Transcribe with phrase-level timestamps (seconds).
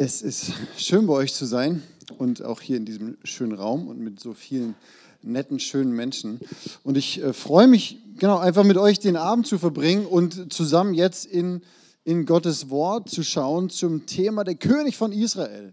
[0.00, 1.82] Es ist schön bei euch zu sein
[2.18, 4.76] und auch hier in diesem schönen Raum und mit so vielen
[5.22, 6.38] netten, schönen Menschen.
[6.84, 10.94] Und ich äh, freue mich, genau, einfach mit euch den Abend zu verbringen und zusammen
[10.94, 11.62] jetzt in,
[12.04, 15.72] in Gottes Wort zu schauen zum Thema der König von Israel.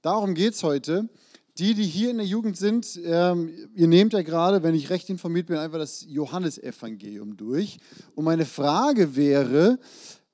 [0.00, 1.10] Darum geht es heute.
[1.58, 5.10] Die, die hier in der Jugend sind, ähm, ihr nehmt ja gerade, wenn ich recht
[5.10, 7.78] informiert bin, einfach das Johannesevangelium durch.
[8.14, 9.78] Und meine Frage wäre,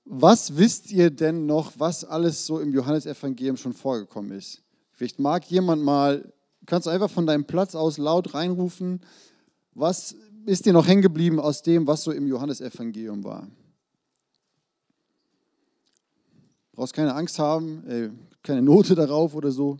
[0.06, 4.62] was wisst ihr denn noch, was alles so im Johannesevangelium schon vorgekommen ist?
[4.92, 6.32] Vielleicht mag jemand mal,
[6.64, 9.00] kannst du einfach von deinem Platz aus laut reinrufen,
[9.74, 10.14] was
[10.46, 13.48] ist dir noch hängen geblieben aus dem, was so im Johannesevangelium war?
[16.72, 18.10] Brauchst keine Angst haben, ey,
[18.42, 19.76] keine Note darauf oder so.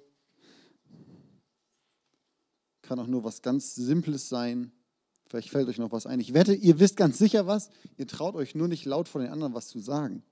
[2.83, 4.73] Kann auch nur was ganz Simples sein.
[5.29, 6.21] Vielleicht fällt euch noch was ein.
[6.21, 7.71] Ich wette, ihr wisst ganz sicher was.
[7.97, 10.23] Ihr traut euch nur nicht laut vor den anderen was zu sagen.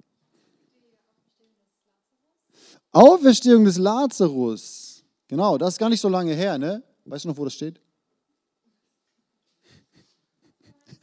[2.93, 5.05] Auferstehung des Lazarus.
[5.27, 6.83] Genau, das ist gar nicht so lange her, ne?
[7.06, 7.81] Weißt du noch, wo das steht?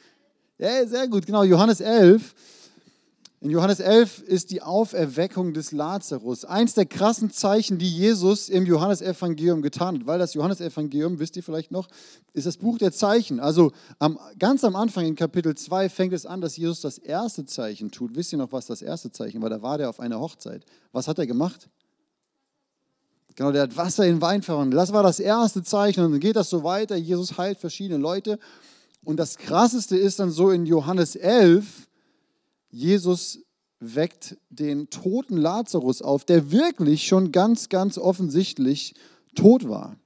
[0.57, 1.43] Ja, sehr gut, genau.
[1.43, 2.35] Johannes 11.
[3.43, 6.45] In Johannes 11 ist die Auferweckung des Lazarus.
[6.45, 10.05] Eins der krassen Zeichen, die Jesus im Johannesevangelium getan hat.
[10.05, 11.87] Weil das Johannesevangelium, wisst ihr vielleicht noch,
[12.33, 13.39] ist das Buch der Zeichen.
[13.39, 17.43] Also am, ganz am Anfang in Kapitel 2 fängt es an, dass Jesus das erste
[17.47, 18.15] Zeichen tut.
[18.15, 19.49] Wisst ihr noch, was das erste Zeichen war?
[19.49, 20.63] Da war der auf einer Hochzeit.
[20.91, 21.67] Was hat er gemacht?
[23.33, 24.79] Genau, der hat Wasser in Wein verwandelt.
[24.79, 26.05] Das war das erste Zeichen.
[26.05, 26.95] Und dann geht das so weiter.
[26.95, 28.37] Jesus heilt verschiedene Leute.
[29.03, 31.87] Und das Krasseste ist dann so in Johannes 11,
[32.71, 33.39] Jesus
[33.79, 38.95] weckt den toten Lazarus auf, der wirklich schon ganz, ganz offensichtlich
[39.35, 39.97] tot war.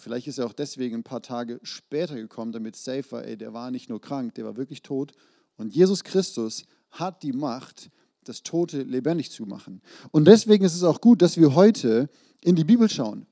[0.00, 3.52] Vielleicht ist er auch deswegen ein paar Tage später gekommen, damit safe war, ey, der
[3.52, 5.12] war nicht nur krank, der war wirklich tot.
[5.56, 7.90] Und Jesus Christus hat die Macht,
[8.24, 9.80] das Tote lebendig zu machen.
[10.10, 12.08] Und deswegen ist es auch gut, dass wir heute
[12.42, 13.26] in die Bibel schauen.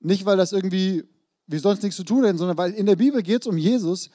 [0.00, 1.04] Nicht, weil das irgendwie,
[1.46, 4.10] wir sonst nichts zu tun hätten, sondern weil in der Bibel geht es um Jesus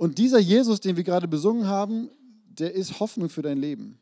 [0.00, 2.08] und dieser Jesus, den wir gerade besungen haben,
[2.48, 3.98] der ist Hoffnung für dein Leben.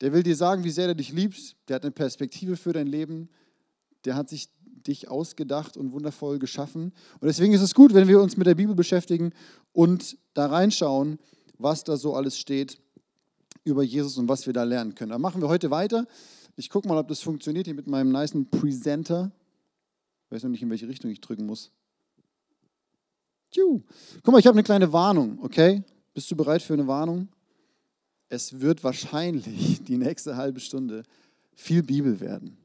[0.00, 1.56] Der will dir sagen, wie sehr er dich liebt.
[1.68, 3.28] Der hat eine Perspektive für dein Leben.
[4.06, 6.94] Der hat sich dich ausgedacht und wundervoll geschaffen.
[7.20, 9.34] Und deswegen ist es gut, wenn wir uns mit der Bibel beschäftigen
[9.74, 11.18] und da reinschauen,
[11.58, 12.80] was da so alles steht
[13.64, 15.10] über Jesus und was wir da lernen können.
[15.10, 16.06] Da machen wir heute weiter.
[16.56, 19.32] Ich gucke mal, ob das funktioniert hier mit meinem niceen Presenter.
[20.24, 21.72] Ich weiß noch nicht, in welche Richtung ich drücken muss.
[24.22, 25.82] Guck mal, ich habe eine kleine Warnung, okay?
[26.14, 27.28] Bist du bereit für eine Warnung?
[28.28, 31.02] Es wird wahrscheinlich die nächste halbe Stunde
[31.54, 32.58] viel Bibel werden.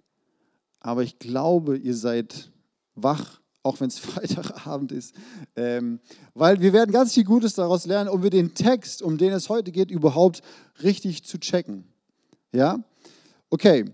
[0.79, 2.51] Aber ich glaube, ihr seid
[2.95, 5.15] wach, auch wenn es Freitagabend ist.
[5.55, 5.99] Ähm,
[6.33, 9.49] weil wir werden ganz viel Gutes daraus lernen, um wir den Text, um den es
[9.49, 10.41] heute geht, überhaupt
[10.83, 11.85] richtig zu checken.
[12.51, 12.83] Ja?
[13.49, 13.85] Okay.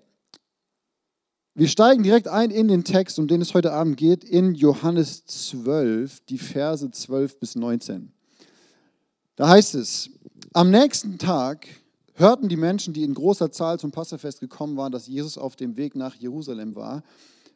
[1.59, 5.25] Wir steigen direkt ein in den Text, um den es heute Abend geht, in Johannes
[5.25, 8.13] 12, die Verse 12 bis 19.
[9.35, 10.09] Da heißt es,
[10.53, 11.67] am nächsten Tag
[12.13, 15.75] hörten die Menschen, die in großer Zahl zum Passafest gekommen waren, dass Jesus auf dem
[15.75, 17.03] Weg nach Jerusalem war.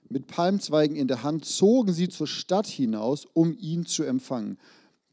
[0.09, 4.57] Mit Palmzweigen in der Hand zogen sie zur Stadt hinaus, um ihn zu empfangen.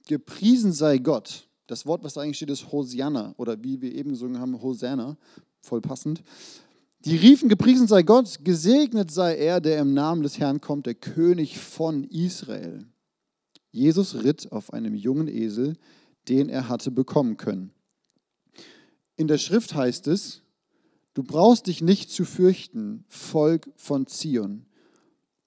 [0.09, 1.47] Gepriesen sei Gott.
[1.69, 5.17] Das Wort, was da eigentlich steht, ist Hosianna oder wie wir eben gesungen haben, Hosanna,
[5.62, 6.25] voll passend.
[7.06, 10.94] Die riefen, gepriesen sei Gott, gesegnet sei er, der im Namen des Herrn kommt, der
[10.94, 12.87] König von Israel.
[13.71, 15.77] Jesus ritt auf einem jungen Esel,
[16.28, 17.72] den er hatte bekommen können.
[19.16, 20.43] In der Schrift heißt es,
[21.15, 24.67] du brauchst dich nicht zu fürchten, Volk von Zion.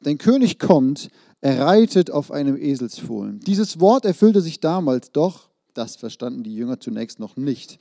[0.02, 1.10] Dein König kommt,
[1.42, 3.40] er reitet auf einem Eselsfohlen.
[3.42, 7.80] Dieses Wort erfüllte sich damals, doch das verstanden die Jünger zunächst noch nicht.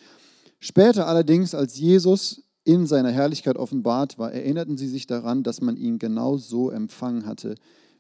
[0.61, 5.77] Später allerdings, als Jesus in seiner Herrlichkeit offenbart war, erinnerten sie sich daran, dass man
[5.77, 7.57] ihn genau so empfangen hatte,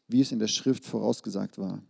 [0.08, 1.82] wie es in der Schrift vorausgesagt war.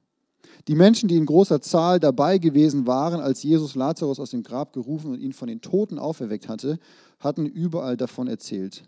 [0.69, 4.73] Die Menschen, die in großer Zahl dabei gewesen waren, als Jesus Lazarus aus dem Grab
[4.73, 6.79] gerufen und ihn von den Toten auferweckt hatte,
[7.19, 8.83] hatten überall davon erzählt.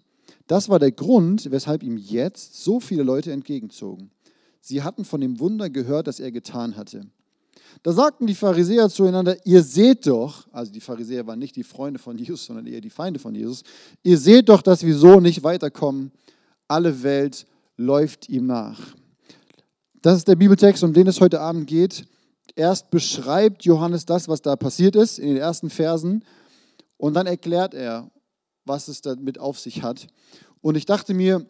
[0.47, 4.11] Das war der Grund, weshalb ihm jetzt so viele Leute entgegenzogen.
[4.61, 7.06] Sie hatten von dem Wunder gehört, das er getan hatte.
[7.82, 11.99] Da sagten die Pharisäer zueinander, ihr seht doch, also die Pharisäer waren nicht die Freunde
[11.99, 13.62] von Jesus, sondern eher die Feinde von Jesus,
[14.03, 16.12] ihr seht doch, dass wir so nicht weiterkommen.
[16.69, 18.81] Alle Welt läuft ihm nach.
[20.00, 22.06] Das ist der Bibeltext, um den es heute Abend geht.
[22.56, 26.25] Erst beschreibt Johannes das, was da passiert ist, in den ersten Versen,
[26.97, 28.11] und dann erklärt er,
[28.65, 30.06] was es damit auf sich hat.
[30.61, 31.44] Und ich dachte mir,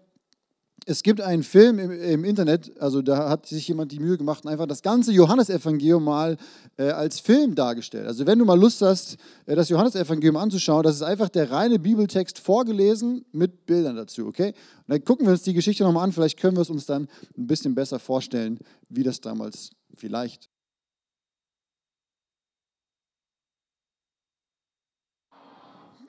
[0.87, 4.45] es gibt einen Film im, im, Internet, also da hat sich jemand die Mühe gemacht
[4.45, 6.37] und einfach das ganze Johannesevangelium mal
[6.77, 8.07] äh, als Film dargestellt.
[8.07, 9.17] Also wenn du mal Lust hast,
[9.47, 14.49] äh, das Johannesevangelium anzuschauen, das ist einfach der reine Bibeltext vorgelesen mit Bildern dazu, okay?
[14.49, 14.55] Und
[14.89, 17.47] dann gucken wir uns die Geschichte nochmal an, vielleicht können wir es uns dann ein
[17.47, 18.59] bisschen besser vorstellen,
[18.89, 20.49] wie das damals vielleicht.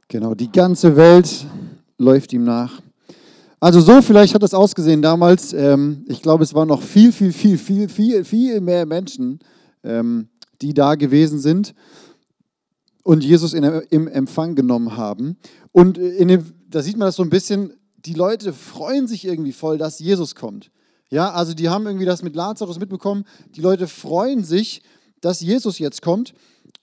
[0.07, 1.45] Genau, die ganze Welt
[1.97, 2.84] läuft ihm nach.
[3.59, 5.53] Also so vielleicht hat das ausgesehen damals.
[5.53, 9.39] Ähm, ich glaube, es waren noch viel, viel, viel, viel, viel, viel mehr Menschen,
[9.83, 10.29] ähm,
[10.61, 11.73] die da gewesen sind
[13.03, 15.37] und Jesus in, im Empfang genommen haben.
[15.71, 17.73] Und in dem, da sieht man das so ein bisschen,
[18.05, 20.71] die Leute freuen sich irgendwie voll, dass Jesus kommt.
[21.09, 23.25] Ja, also die haben irgendwie das mit Lazarus mitbekommen.
[23.55, 24.81] Die Leute freuen sich,
[25.21, 26.33] dass Jesus jetzt kommt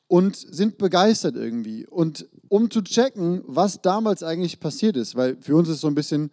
[0.06, 1.86] und sind begeistert irgendwie.
[1.86, 5.94] Und um zu checken, was damals eigentlich passiert ist, weil für uns ist so ein
[5.94, 6.30] bisschen,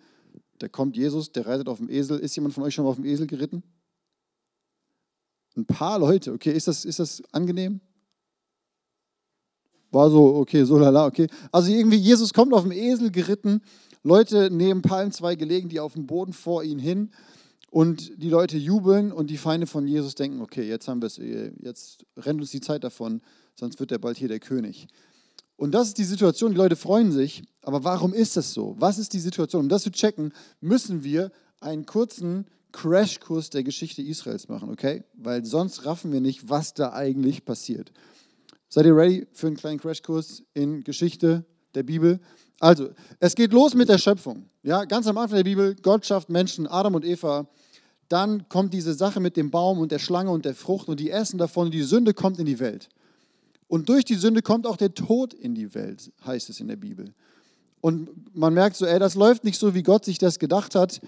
[0.60, 2.20] da kommt Jesus, der reitet auf dem Esel.
[2.20, 3.64] Ist jemand von euch schon mal auf dem Esel geritten?
[5.56, 7.82] Ein paar Leute, okay, ist das, ist das angenehm?
[9.92, 11.28] War so, okay, so lala, okay.
[11.52, 13.62] Also irgendwie, Jesus kommt auf dem Esel geritten,
[14.04, 17.12] Leute nehmen Palmzweige, legen die auf dem Boden vor ihn hin
[17.72, 21.18] und die Leute jubeln und die Feinde von Jesus denken, okay, jetzt haben wir es,
[21.18, 23.22] jetzt rennt uns die Zeit davon,
[23.56, 24.88] sonst wird er bald hier der König.
[25.60, 28.78] Und das ist die Situation, die Leute freuen sich, aber warum ist das so?
[28.80, 29.64] Was ist die Situation?
[29.64, 35.04] Um das zu checken, müssen wir einen kurzen Crashkurs der Geschichte Israels machen, okay?
[35.16, 37.92] Weil sonst raffen wir nicht, was da eigentlich passiert.
[38.70, 41.44] Seid ihr ready für einen kleinen Crashkurs in Geschichte
[41.76, 42.22] der Bibel?
[42.62, 44.46] Also, es geht los mit der Schöpfung.
[44.64, 47.50] Ja, ganz am Anfang der Bibel, Gott schafft Menschen, Adam und Eva.
[48.08, 51.12] Dann kommt diese Sache mit dem Baum und der Schlange und der Frucht und die
[51.12, 52.88] essen davon und die Sünde kommt in die Welt.
[53.70, 56.76] Und durch die Sünde kommt auch der Tod in die Welt, heißt es in der
[56.76, 57.14] Bibel.
[57.82, 61.00] Und man merkt so, ey, das läuft nicht so, wie Gott sich das gedacht hat.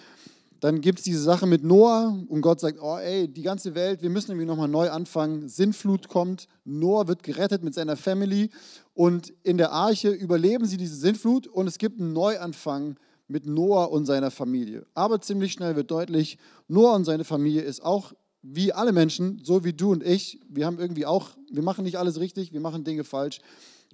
[0.61, 4.03] Dann gibt es diese Sache mit Noah und Gott sagt, oh ey, die ganze Welt,
[4.03, 5.49] wir müssen irgendwie nochmal neu anfangen.
[5.49, 8.51] Sinnflut kommt, Noah wird gerettet mit seiner Family
[8.93, 12.95] und in der Arche überleben sie diese Sinnflut und es gibt einen Neuanfang
[13.27, 14.85] mit Noah und seiner Familie.
[14.93, 16.37] Aber ziemlich schnell wird deutlich,
[16.67, 18.13] Noah und seine Familie ist auch
[18.43, 21.97] wie alle Menschen, so wie du und ich, wir haben irgendwie auch, wir machen nicht
[21.97, 23.39] alles richtig, wir machen Dinge falsch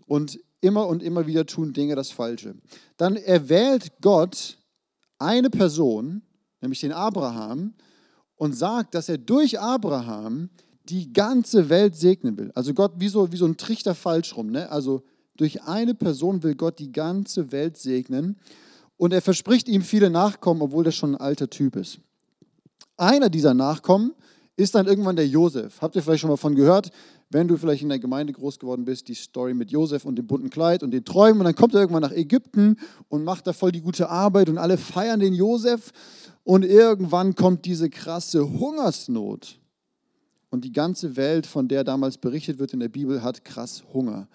[0.06, 2.56] und immer und immer wieder tun Dinge das Falsche.
[2.98, 4.58] Dann erwählt Gott
[5.20, 6.22] eine Person,
[6.62, 7.74] nämlich den Abraham,
[8.36, 10.50] und sagt, dass er durch Abraham
[10.86, 12.52] die ganze Welt segnen will.
[12.56, 14.52] Also Gott wie so, wie so ein Trichter falsch rum.
[14.52, 14.70] Ne?
[14.70, 15.04] Also
[15.36, 18.38] durch eine Person will Gott die ganze Welt segnen.
[18.96, 22.00] Und er verspricht ihm viele Nachkommen, obwohl der schon ein alter Typ ist.
[22.96, 24.14] Einer dieser Nachkommen
[24.56, 25.82] ist dann irgendwann der Josef.
[25.82, 26.90] Habt ihr vielleicht schon mal von gehört?
[27.30, 30.28] Wenn du vielleicht in der Gemeinde groß geworden bist, die Story mit Josef und dem
[30.28, 31.40] bunten Kleid und den Träumen.
[31.40, 32.78] Und dann kommt er irgendwann nach Ägypten
[33.10, 35.92] und macht da voll die gute Arbeit und alle feiern den Josef.
[36.44, 39.60] Und irgendwann kommt diese krasse Hungersnot.
[40.50, 44.30] Und die ganze Welt, von der damals berichtet wird in der Bibel, hat krass Hunger.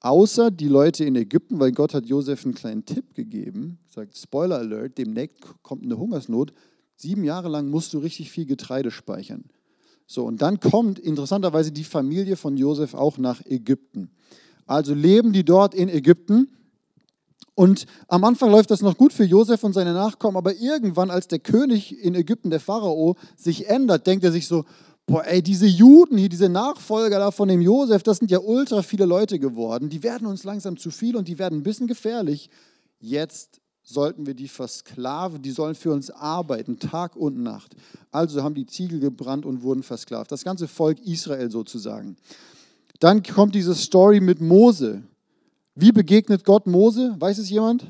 [0.00, 3.80] Außer die Leute in Ägypten, weil Gott hat Josef einen kleinen Tipp gegeben.
[3.88, 6.52] Sagt, Spoiler Alert, demnächst kommt eine Hungersnot.
[6.94, 9.44] Sieben Jahre lang musst du richtig viel Getreide speichern.
[10.10, 14.10] So, und dann kommt interessanterweise die Familie von Josef auch nach Ägypten.
[14.66, 16.48] Also leben die dort in Ägypten.
[17.54, 21.28] Und am Anfang läuft das noch gut für Josef und seine Nachkommen, aber irgendwann, als
[21.28, 24.64] der König in Ägypten, der Pharao, sich ändert, denkt er sich so,
[25.04, 28.82] boah, ey, diese Juden hier, diese Nachfolger da von dem Josef, das sind ja ultra
[28.82, 32.48] viele Leute geworden, die werden uns langsam zu viel und die werden ein bisschen gefährlich.
[32.98, 37.74] Jetzt sollten wir die versklaven, die sollen für uns arbeiten, Tag und Nacht.
[38.10, 40.30] Also haben die Ziegel gebrannt und wurden versklavt.
[40.30, 42.16] Das ganze Volk Israel sozusagen.
[43.00, 45.02] Dann kommt diese Story mit Mose.
[45.74, 47.16] Wie begegnet Gott Mose?
[47.18, 47.86] Weiß es jemand?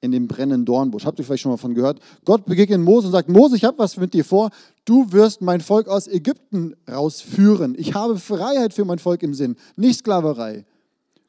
[0.00, 1.04] In dem brennenden Dornbusch.
[1.04, 1.98] Habt ihr vielleicht schon mal von gehört?
[2.24, 4.50] Gott begegnet Mose und sagt: Mose, ich habe was mit dir vor.
[4.84, 7.74] Du wirst mein Volk aus Ägypten rausführen.
[7.76, 10.66] Ich habe Freiheit für mein Volk im Sinn, nicht Sklaverei.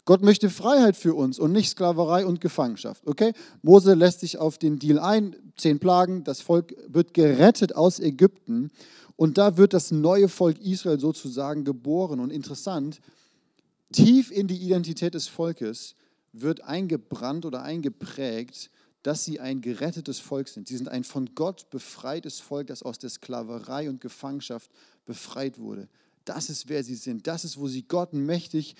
[0.05, 3.05] Gott möchte Freiheit für uns und nicht Sklaverei und Gefangenschaft.
[3.07, 3.33] Okay?
[3.63, 8.69] Mose lässt sich auf den Deal ein, zehn Plagen, das Volk wird gerettet aus Ägypten
[9.15, 12.19] und da wird das neue Volk Israel sozusagen geboren.
[12.19, 12.99] Und interessant,
[13.91, 15.95] tief in die Identität des Volkes
[16.33, 18.69] wird eingebrannt oder eingeprägt,
[19.01, 20.67] dass sie ein gerettetes Volk sind.
[20.67, 24.69] Sie sind ein von Gott befreites Volk, das aus der Sklaverei und Gefangenschaft
[25.05, 25.87] befreit wurde.
[26.25, 27.27] Das ist, wer sie sind.
[27.27, 28.75] Das ist, wo sie Gott mächtig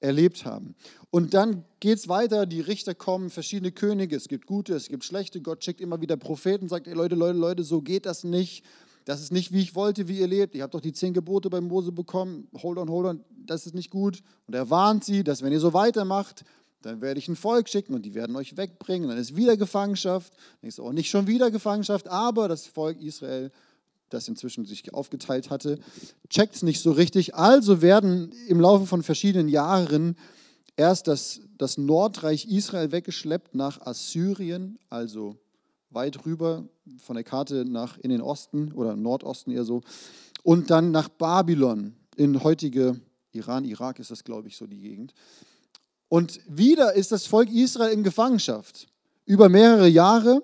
[0.00, 0.74] erlebt haben.
[1.10, 5.04] Und dann geht es weiter, die Richter kommen, verschiedene Könige, es gibt gute, es gibt
[5.04, 8.64] schlechte, Gott schickt immer wieder Propheten, sagt, ey Leute, Leute, Leute, so geht das nicht.
[9.04, 10.54] Das ist nicht, wie ich wollte, wie ihr lebt.
[10.54, 12.46] Ihr habt doch die zehn Gebote bei Mose bekommen.
[12.62, 14.22] Hold on, hold on, das ist nicht gut.
[14.46, 16.44] Und er warnt sie, dass wenn ihr so weitermacht,
[16.82, 19.08] dann werde ich ein Volk schicken und die werden euch wegbringen.
[19.08, 20.32] Dann ist wieder Gefangenschaft.
[20.60, 23.50] Dann ist auch nicht schon wieder Gefangenschaft, aber das Volk Israel,
[24.10, 25.78] das inzwischen sich aufgeteilt hatte,
[26.28, 27.34] checkt es nicht so richtig.
[27.34, 30.16] Also werden im Laufe von verschiedenen Jahren
[30.76, 35.36] erst das, das Nordreich Israel weggeschleppt nach Assyrien, also
[35.90, 39.82] weit rüber von der Karte nach in den Osten oder Nordosten eher so,
[40.42, 43.00] und dann nach Babylon in heutige
[43.32, 45.14] Iran, Irak ist das, glaube ich, so die Gegend.
[46.08, 48.88] Und wieder ist das Volk Israel in Gefangenschaft
[49.26, 50.42] über mehrere Jahre.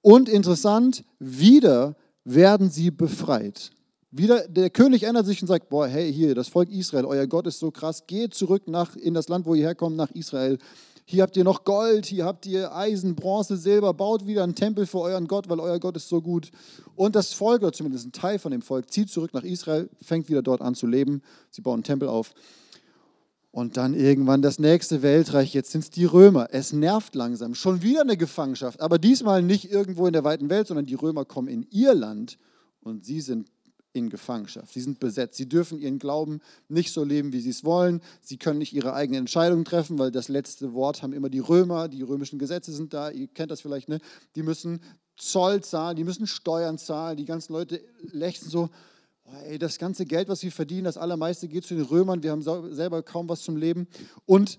[0.00, 3.70] Und interessant, wieder werden sie befreit.
[4.10, 7.46] Wieder, der König ändert sich und sagt, boah, hey, hier, das Volk Israel, euer Gott
[7.46, 10.58] ist so krass, geht zurück nach, in das Land, wo ihr herkommt, nach Israel.
[11.06, 14.86] Hier habt ihr noch Gold, hier habt ihr Eisen, Bronze, Silber, baut wieder einen Tempel
[14.86, 16.50] für euren Gott, weil euer Gott ist so gut.
[16.96, 20.30] Und das Volk, oder zumindest ein Teil von dem Volk, zieht zurück nach Israel, fängt
[20.30, 21.20] wieder dort an zu leben.
[21.50, 22.32] Sie bauen einen Tempel auf.
[23.54, 26.48] Und dann irgendwann das nächste Weltreich, jetzt sind es die Römer.
[26.50, 27.54] Es nervt langsam.
[27.54, 31.24] Schon wieder eine Gefangenschaft, aber diesmal nicht irgendwo in der weiten Welt, sondern die Römer
[31.24, 32.36] kommen in ihr Land
[32.80, 33.52] und sie sind
[33.92, 34.72] in Gefangenschaft.
[34.72, 35.36] Sie sind besetzt.
[35.36, 38.00] Sie dürfen ihren Glauben nicht so leben, wie sie es wollen.
[38.22, 41.86] Sie können nicht ihre eigenen Entscheidungen treffen, weil das letzte Wort haben immer die Römer.
[41.86, 43.10] Die römischen Gesetze sind da.
[43.10, 44.00] Ihr kennt das vielleicht, ne?
[44.34, 44.80] Die müssen
[45.16, 47.16] Zoll zahlen, die müssen Steuern zahlen.
[47.16, 47.80] Die ganzen Leute
[48.10, 48.70] lechzen so,
[49.46, 52.22] ey, das ganze Geld, was wir verdienen, das allermeiste geht zu den Römern.
[52.22, 53.86] Wir haben selber kaum was zum Leben.
[54.26, 54.58] Und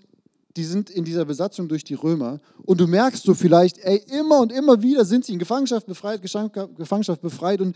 [0.58, 2.40] die sind in dieser Besatzung durch die Römer.
[2.64, 6.22] Und du merkst so vielleicht, ey, immer und immer wieder sind sie in Gefangenschaft befreit,
[6.22, 7.62] Gefangenschaft befreit.
[7.62, 7.76] Und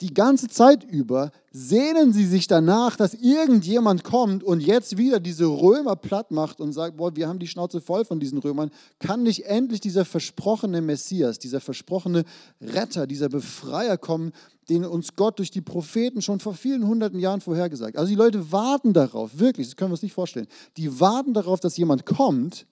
[0.00, 5.46] die ganze Zeit über sehnen sie sich danach, dass irgendjemand kommt und jetzt wieder diese
[5.46, 8.70] Römer platt macht und sagt, boah, wir haben die Schnauze voll von diesen Römern.
[9.00, 12.24] Kann nicht endlich dieser versprochene Messias, dieser versprochene
[12.60, 14.32] Retter, dieser Befreier kommen,
[14.68, 17.96] den uns Gott durch die Propheten schon vor vielen hunderten Jahren vorhergesagt.
[17.96, 20.46] Also die Leute warten darauf, wirklich, das können wir uns nicht vorstellen.
[20.76, 22.66] Die warten darauf, dass jemand kommt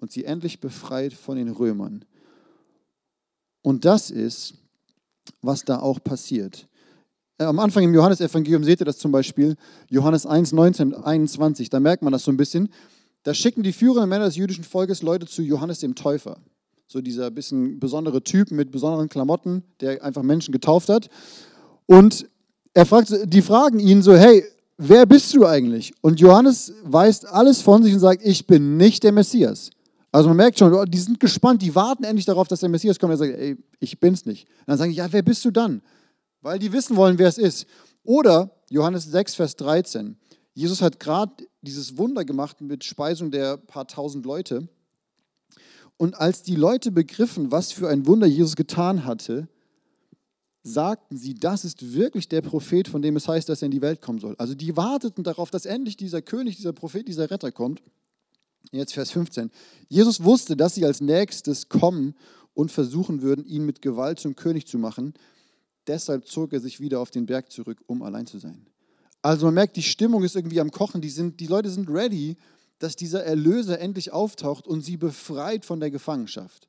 [0.00, 2.04] und sie endlich befreit von den Römern.
[3.62, 4.54] Und das ist,
[5.42, 6.66] was da auch passiert.
[7.38, 9.56] Äh, am Anfang im Johannesevangelium seht ihr das zum Beispiel,
[9.90, 12.68] Johannes 1, 19, 21, da merkt man das so ein bisschen.
[13.22, 16.36] Da schicken die führenden Männer des jüdischen Volkes Leute zu Johannes dem Täufer
[16.86, 21.08] so dieser bisschen besondere Typ mit besonderen Klamotten, der einfach Menschen getauft hat.
[21.86, 22.28] Und
[22.72, 24.44] er fragt, die fragen ihn so, hey,
[24.76, 25.92] wer bist du eigentlich?
[26.00, 29.70] Und Johannes weist alles von sich und sagt, ich bin nicht der Messias.
[30.14, 33.14] Also man merkt schon, die sind gespannt, die warten endlich darauf, dass der Messias kommt.
[33.14, 34.46] Er sagt, ey, ich bin's nicht.
[34.60, 35.82] Und dann sagen die, ja, wer bist du dann?
[36.40, 37.66] Weil die wissen wollen, wer es ist.
[38.04, 40.16] Oder Johannes 6, Vers 13.
[40.52, 44.68] Jesus hat gerade dieses Wunder gemacht mit Speisung der paar tausend Leute.
[45.96, 49.48] Und als die Leute begriffen, was für ein Wunder Jesus getan hatte,
[50.62, 53.82] sagten sie, das ist wirklich der Prophet, von dem es heißt, dass er in die
[53.82, 54.36] Welt kommen soll.
[54.38, 57.82] Also die warteten darauf, dass endlich dieser König, dieser Prophet, dieser Retter kommt.
[58.72, 59.50] Jetzt Vers 15.
[59.88, 62.14] Jesus wusste, dass sie als nächstes kommen
[62.54, 65.14] und versuchen würden, ihn mit Gewalt zum König zu machen.
[65.86, 68.66] Deshalb zog er sich wieder auf den Berg zurück, um allein zu sein.
[69.22, 71.00] Also man merkt, die Stimmung ist irgendwie am Kochen.
[71.00, 72.36] Die, sind, die Leute sind ready
[72.78, 76.68] dass dieser Erlöser endlich auftaucht und sie befreit von der Gefangenschaft.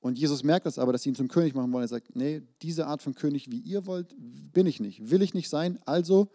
[0.00, 1.84] Und Jesus merkt das aber, dass sie ihn zum König machen wollen.
[1.84, 5.34] Er sagt, nee, diese Art von König, wie ihr wollt, bin ich nicht, will ich
[5.34, 5.78] nicht sein.
[5.84, 6.28] Also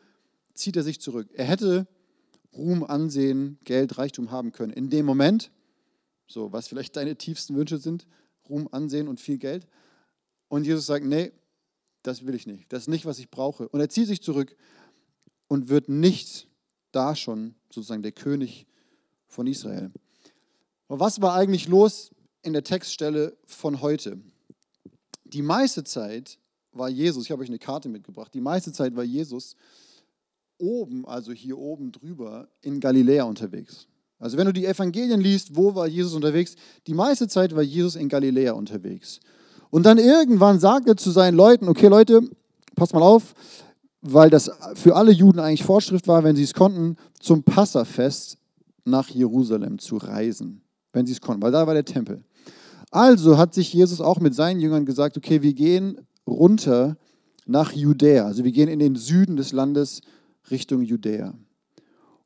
[0.54, 1.30] zieht er sich zurück.
[1.34, 1.88] Er hätte
[2.54, 4.74] Ruhm, Ansehen, Geld, Reichtum haben können.
[4.74, 5.52] In dem Moment,
[6.28, 8.08] so was vielleicht deine tiefsten Wünsche sind,
[8.50, 9.68] Ruhm, Ansehen und viel Geld.
[10.48, 11.32] Und Jesus sagt, nee,
[12.04, 12.72] das will ich nicht.
[12.74, 13.70] Das ist nicht, was ich brauche.
[13.70, 14.56] Und er zieht sich zurück
[15.48, 16.48] und wird nicht
[16.92, 18.68] da schon sozusagen der König
[19.28, 19.92] von Israel.
[20.88, 24.20] Aber was war eigentlich los in der Textstelle von heute?
[25.24, 26.38] Die meiste Zeit
[26.74, 29.56] war Jesus, ich habe euch eine Karte mitgebracht, die meiste Zeit war Jesus
[30.62, 33.88] oben, also hier oben drüber, in Galiläa unterwegs.
[34.20, 36.56] Also wenn du die Evangelien liest, wo war Jesus unterwegs?
[36.86, 39.20] Die meiste Zeit war Jesus in Galiläa unterwegs.
[39.72, 42.22] Und dann irgendwann sagt er zu seinen Leuten, okay Leute,
[42.76, 43.34] passt mal auf,
[44.02, 48.38] weil das für alle Juden eigentlich Vorschrift war, wenn sie es konnten, zum Passafest
[48.86, 50.62] nach Jerusalem zu reisen,
[50.94, 52.24] wenn sie es konnten, weil da war der Tempel.
[52.92, 56.98] Also hat sich Jesus auch mit seinen Jüngern gesagt, okay, wir gehen runter
[57.46, 60.02] nach Judäa, also wir gehen in den Süden des Landes
[60.50, 61.34] Richtung Judäa.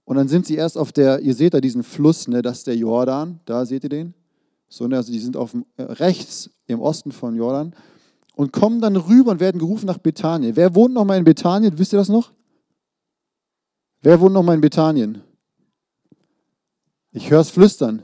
[0.05, 2.67] Und dann sind sie erst auf der, ihr seht da diesen Fluss, ne, das ist
[2.67, 4.13] der Jordan, da seht ihr den?
[4.69, 7.75] So, ne, also die sind auf dem, äh, rechts im Osten von Jordan
[8.35, 10.55] und kommen dann rüber und werden gerufen nach Bethanien.
[10.55, 11.77] Wer wohnt noch mal in Bethanien?
[11.77, 12.31] Wisst ihr das noch?
[14.01, 15.21] Wer wohnt noch mal in Bethanien?
[17.11, 18.03] Ich höre es flüstern.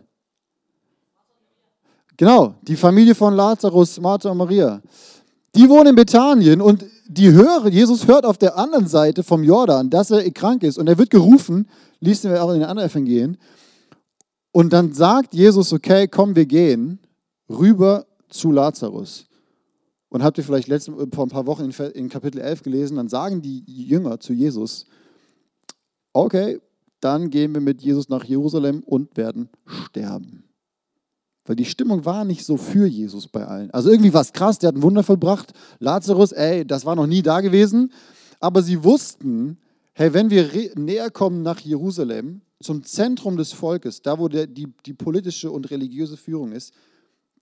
[2.17, 4.81] Genau, die Familie von Lazarus, Martha und Maria.
[5.55, 9.89] Die wohnen in Bethanien und die hören, Jesus hört auf der anderen Seite vom Jordan,
[9.89, 11.67] dass er krank ist und er wird gerufen,
[11.99, 13.37] liest wir auch in den anderen Evangelien.
[14.53, 16.99] Und dann sagt Jesus, okay, komm, wir gehen
[17.49, 19.25] rüber zu Lazarus.
[20.07, 23.09] Und habt ihr vielleicht letzte, vor ein paar Wochen in, in Kapitel 11 gelesen, dann
[23.09, 24.85] sagen die Jünger zu Jesus,
[26.13, 26.61] okay,
[27.01, 30.50] dann gehen wir mit Jesus nach Jerusalem und werden sterben.
[31.51, 33.71] Weil die Stimmung war nicht so für Jesus bei allen.
[33.71, 35.51] Also irgendwie war es krass, der hat ein Wunder vollbracht.
[35.79, 37.91] Lazarus, ey, das war noch nie da gewesen.
[38.39, 39.57] Aber sie wussten,
[39.91, 44.67] hey, wenn wir näher kommen nach Jerusalem, zum Zentrum des Volkes, da wo der, die,
[44.85, 46.73] die politische und religiöse Führung ist,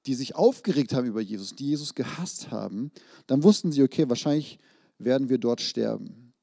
[0.07, 2.89] die sich aufgeregt haben über Jesus, die Jesus gehasst haben,
[3.27, 4.57] dann wussten sie, okay, wahrscheinlich
[4.97, 6.33] werden wir dort sterben.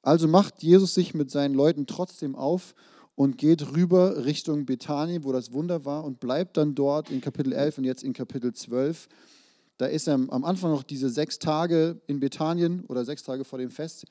[0.00, 2.74] Also macht Jesus sich mit seinen Leuten trotzdem auf
[3.14, 7.52] und geht rüber Richtung Bethanien, wo das Wunder war, und bleibt dann dort in Kapitel
[7.52, 9.08] 11 und jetzt in Kapitel 12.
[9.78, 13.58] Da ist er am Anfang noch diese sechs Tage in Bethanien oder sechs Tage vor
[13.58, 14.06] dem Fest,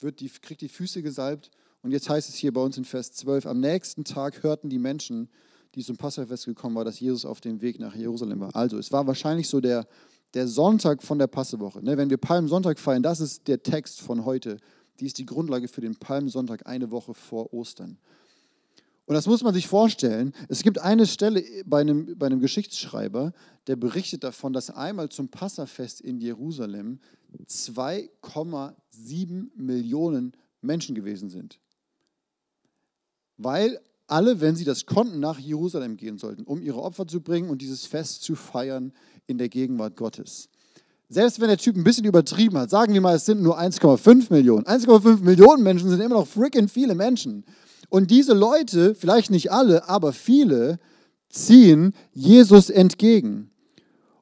[0.00, 1.50] wird die, kriegt die Füße gesalbt.
[1.82, 4.78] Und jetzt heißt es hier bei uns in Vers 12, am nächsten Tag hörten die
[4.78, 5.28] Menschen,
[5.74, 8.54] die zum Passafest gekommen waren, dass Jesus auf dem Weg nach Jerusalem war.
[8.54, 9.86] Also es war wahrscheinlich so der,
[10.32, 11.82] der Sonntag von der Passewoche.
[11.82, 11.96] Ne?
[11.96, 14.58] Wenn wir Palmsonntag feiern, das ist der Text von heute.
[15.00, 17.98] Die ist die Grundlage für den Palmsonntag eine Woche vor Ostern.
[19.06, 20.32] Und das muss man sich vorstellen.
[20.48, 23.34] Es gibt eine Stelle bei einem, bei einem Geschichtsschreiber,
[23.66, 27.00] der berichtet davon, dass einmal zum Passafest in Jerusalem
[27.46, 30.32] 2,7 Millionen
[30.62, 31.60] Menschen gewesen sind.
[33.36, 37.50] Weil alle, wenn sie das konnten, nach Jerusalem gehen sollten, um ihre Opfer zu bringen
[37.50, 38.92] und dieses Fest zu feiern
[39.26, 40.48] in der Gegenwart Gottes.
[41.08, 44.32] Selbst wenn der Typ ein bisschen übertrieben hat, sagen wir mal, es sind nur 1,5
[44.32, 44.64] Millionen.
[44.64, 47.44] 1,5 Millionen Menschen sind immer noch freaking viele Menschen.
[47.94, 50.80] Und diese Leute, vielleicht nicht alle, aber viele,
[51.28, 53.52] ziehen Jesus entgegen.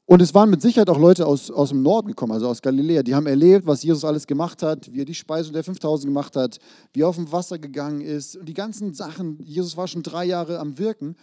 [0.05, 3.03] Und es waren mit Sicherheit auch Leute aus, aus dem Norden gekommen, also aus Galiläa.
[3.03, 6.37] Die haben erlebt, was Jesus alles gemacht hat, wie er die Speisung der 5000 gemacht
[6.37, 6.59] hat,
[6.93, 9.39] wie er auf dem Wasser gegangen ist und die ganzen Sachen.
[9.43, 11.17] Jesus war schon drei Jahre am Wirken.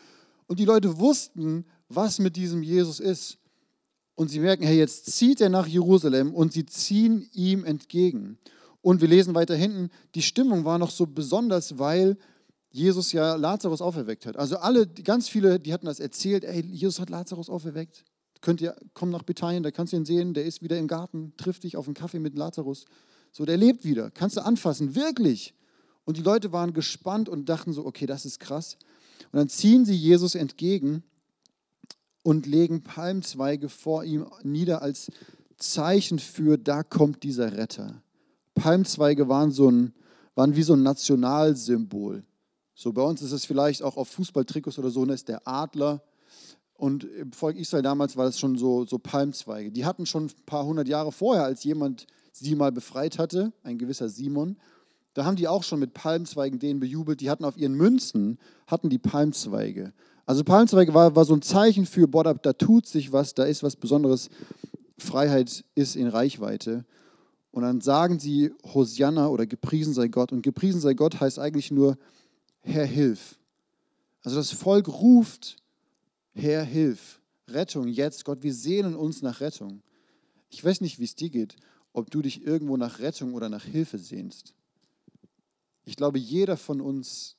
[0.47, 3.37] Und die Leute wussten, was mit diesem Jesus ist.
[4.15, 8.39] Und sie merken, hey, jetzt zieht er nach Jerusalem und sie ziehen ihm entgegen.
[8.81, 12.17] Und wir lesen weiter hinten, die Stimmung war noch so besonders, weil
[12.71, 14.37] Jesus ja Lazarus auferweckt hat.
[14.37, 18.05] Also alle, ganz viele, die hatten das erzählt, ey, Jesus hat Lazarus auferweckt.
[18.41, 21.33] Könnt ihr, komm nach Bethanien, da kannst du ihn sehen, der ist wieder im Garten,
[21.35, 22.85] trifft dich auf einen Kaffee mit Lazarus.
[23.31, 25.53] So, der lebt wieder, kannst du anfassen, wirklich.
[26.05, 28.77] Und die Leute waren gespannt und dachten so, okay, das ist krass.
[29.31, 31.03] Und dann ziehen sie Jesus entgegen
[32.23, 35.11] und legen Palmzweige vor ihm nieder als
[35.57, 38.01] Zeichen für, da kommt dieser Retter.
[38.55, 39.93] Palmzweige waren, so ein,
[40.35, 42.23] waren wie so ein Nationalsymbol.
[42.81, 46.01] So bei uns ist es vielleicht auch auf Fußballtrikots oder so, da ist der Adler.
[46.75, 49.69] Und im Volk Israel damals war das schon so, so Palmzweige.
[49.69, 53.77] Die hatten schon ein paar hundert Jahre vorher, als jemand sie mal befreit hatte, ein
[53.77, 54.55] gewisser Simon,
[55.13, 57.19] da haben die auch schon mit Palmzweigen denen bejubelt.
[57.19, 59.91] Die hatten auf ihren Münzen, hatten die Palmzweige.
[60.25, 63.43] Also Palmzweige war, war so ein Zeichen für, boah, da, da tut sich was, da
[63.43, 64.29] ist was Besonderes.
[64.97, 66.85] Freiheit ist in Reichweite.
[67.51, 70.31] Und dann sagen sie Hosianna oder gepriesen sei Gott.
[70.31, 71.97] Und gepriesen sei Gott heißt eigentlich nur,
[72.61, 73.39] Herr, hilf.
[74.21, 75.57] Also das Volk ruft,
[76.33, 77.21] Herr, hilf.
[77.47, 79.81] Rettung jetzt, Gott, wir sehnen uns nach Rettung.
[80.49, 81.55] Ich weiß nicht, wie es dir geht,
[81.93, 84.53] ob du dich irgendwo nach Rettung oder nach Hilfe sehnst.
[85.85, 87.35] Ich glaube, jeder von uns,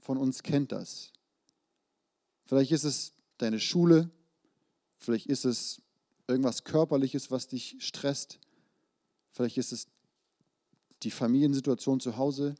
[0.00, 1.12] von uns kennt das.
[2.44, 4.10] Vielleicht ist es deine Schule,
[4.98, 5.80] vielleicht ist es
[6.28, 8.38] irgendwas Körperliches, was dich stresst,
[9.30, 9.86] vielleicht ist es
[11.02, 12.54] die Familiensituation zu Hause,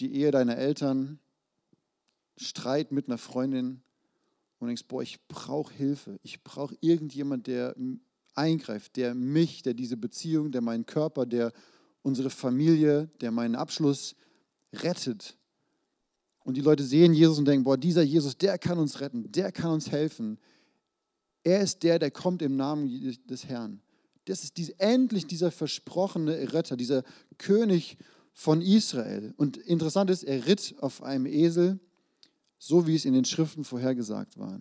[0.00, 1.18] die Ehe deiner Eltern,
[2.36, 3.82] Streit mit einer Freundin
[4.58, 6.18] und denkst, boah, ich brauche Hilfe.
[6.22, 7.74] Ich brauche irgendjemand, der
[8.34, 11.52] eingreift, der mich, der diese Beziehung, der meinen Körper, der
[12.02, 14.14] unsere Familie, der meinen Abschluss
[14.72, 15.36] rettet.
[16.44, 19.52] Und die Leute sehen Jesus und denken, boah, dieser Jesus, der kann uns retten, der
[19.52, 20.38] kann uns helfen.
[21.42, 22.88] Er ist der, der kommt im Namen
[23.26, 23.82] des Herrn.
[24.26, 27.02] Das ist dies, endlich dieser versprochene Retter, dieser
[27.38, 27.98] König
[28.40, 29.34] von Israel.
[29.36, 31.78] Und interessant ist, er ritt auf einem Esel,
[32.58, 34.58] so wie es in den Schriften vorhergesagt war.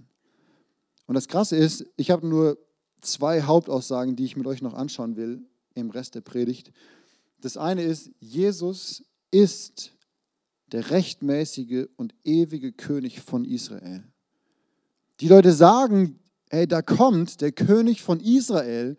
[1.06, 2.58] Und das Krasse ist, ich habe nur
[3.00, 5.44] zwei Hauptaussagen, die ich mit euch noch anschauen will
[5.76, 6.74] im Rest der Predigt.
[7.39, 9.94] Das eine ist, Jesus ist
[10.74, 14.04] der rechtmäßige und ewige König von Israel.
[15.22, 18.98] Die Leute sagen, hey, da kommt der König von Israel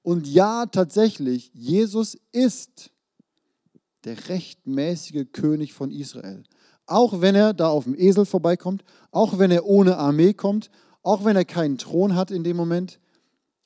[0.00, 2.92] und ja, tatsächlich, Jesus ist
[4.04, 6.42] der rechtmäßige König von Israel.
[6.86, 10.70] Auch wenn er da auf dem Esel vorbeikommt, auch wenn er ohne Armee kommt,
[11.02, 13.00] auch wenn er keinen Thron hat in dem Moment,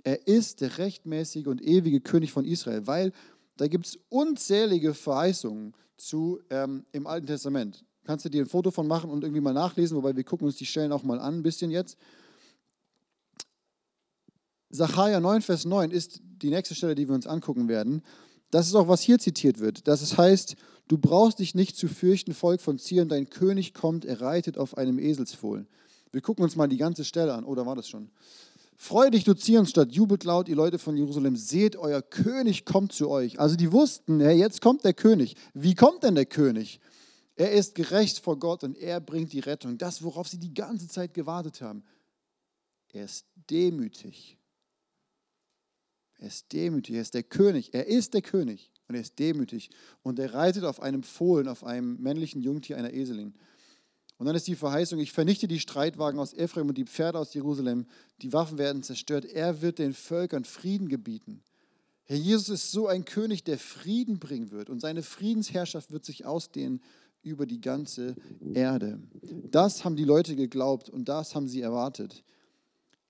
[0.05, 3.13] er ist der rechtmäßige und ewige König von Israel, weil
[3.57, 7.85] da gibt es unzählige Verheißungen zu ähm, im Alten Testament.
[8.05, 10.57] Kannst du dir ein Foto von machen und irgendwie mal nachlesen, wobei wir gucken uns
[10.57, 11.97] die Stellen auch mal an, ein bisschen jetzt.
[14.71, 18.03] Sacharja 9, Vers 9 ist die nächste Stelle, die wir uns angucken werden.
[18.51, 19.89] Das ist auch, was hier zitiert wird.
[19.89, 20.57] Dass es heißt,
[20.89, 24.77] du brauchst dich nicht zu fürchten, Volk von Zion, dein König kommt, er reitet auf
[24.77, 25.67] einem Eselsfohlen.
[26.13, 27.45] Wir gucken uns mal die ganze Stelle an.
[27.45, 28.11] Oh, da war das schon.
[28.79, 33.09] Freue dich, du Zionsstadt, jubelt laut, ihr Leute von Jerusalem, seht, euer König kommt zu
[33.09, 33.41] euch.
[33.41, 35.35] Also die wussten, ja, jetzt kommt der König.
[35.55, 36.81] Wie kommt denn der König?
[37.37, 39.79] Er ist gerecht vor Gott und er bringt die Rettung.
[39.79, 41.85] Das, worauf sie die ganze Zeit gewartet haben.
[42.93, 44.39] Er ist demütig.
[46.19, 47.75] Er ist demütig, er ist der König.
[47.75, 49.71] Er ist der König und er ist demütig.
[50.03, 53.35] Und er reitet auf einem Fohlen, auf einem männlichen Jungtier einer Eselin.
[54.19, 57.35] Und dann ist die Verheißung, ich vernichte die Streitwagen aus Ephraim und die Pferde aus
[57.35, 57.87] Jerusalem.
[58.23, 59.27] Die Waffen werden zerstört.
[59.27, 61.43] Er wird den Völkern Frieden gebieten.
[62.05, 64.71] Herr Jesus ist so ein König, der Frieden bringen wird.
[64.71, 66.81] Und seine Friedensherrschaft wird sich ausdehnen
[67.23, 68.15] über die ganze
[68.55, 69.01] Erde.
[69.51, 72.23] Das haben die Leute geglaubt und das haben sie erwartet.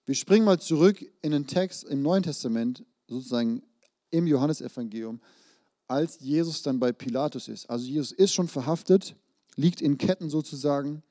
[0.07, 3.62] Wir springen mal zurück in den Text im Neuen Testament, sozusagen
[4.11, 5.21] im Johannesevangelium,
[5.88, 7.69] als Jesus dann bei Pilatus ist.
[7.71, 9.14] Also Jesus ist schon verhaftet,
[9.57, 11.03] liegt in Ketten sozusagen.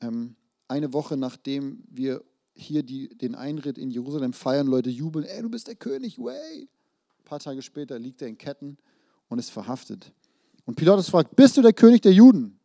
[0.00, 0.36] Ähm,
[0.66, 2.22] eine Woche nachdem wir
[2.54, 6.68] hier die, den Einritt in Jerusalem feiern, Leute jubeln, ey, du bist der König, way.
[7.18, 8.78] Ein paar Tage später liegt er in Ketten
[9.28, 10.12] und ist verhaftet.
[10.64, 12.58] Und Pilatus fragt, bist du der König der Juden?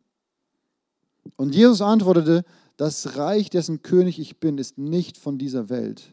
[1.36, 2.44] Und Jesus antwortete,
[2.76, 6.12] das Reich, dessen König ich bin, ist nicht von dieser Welt.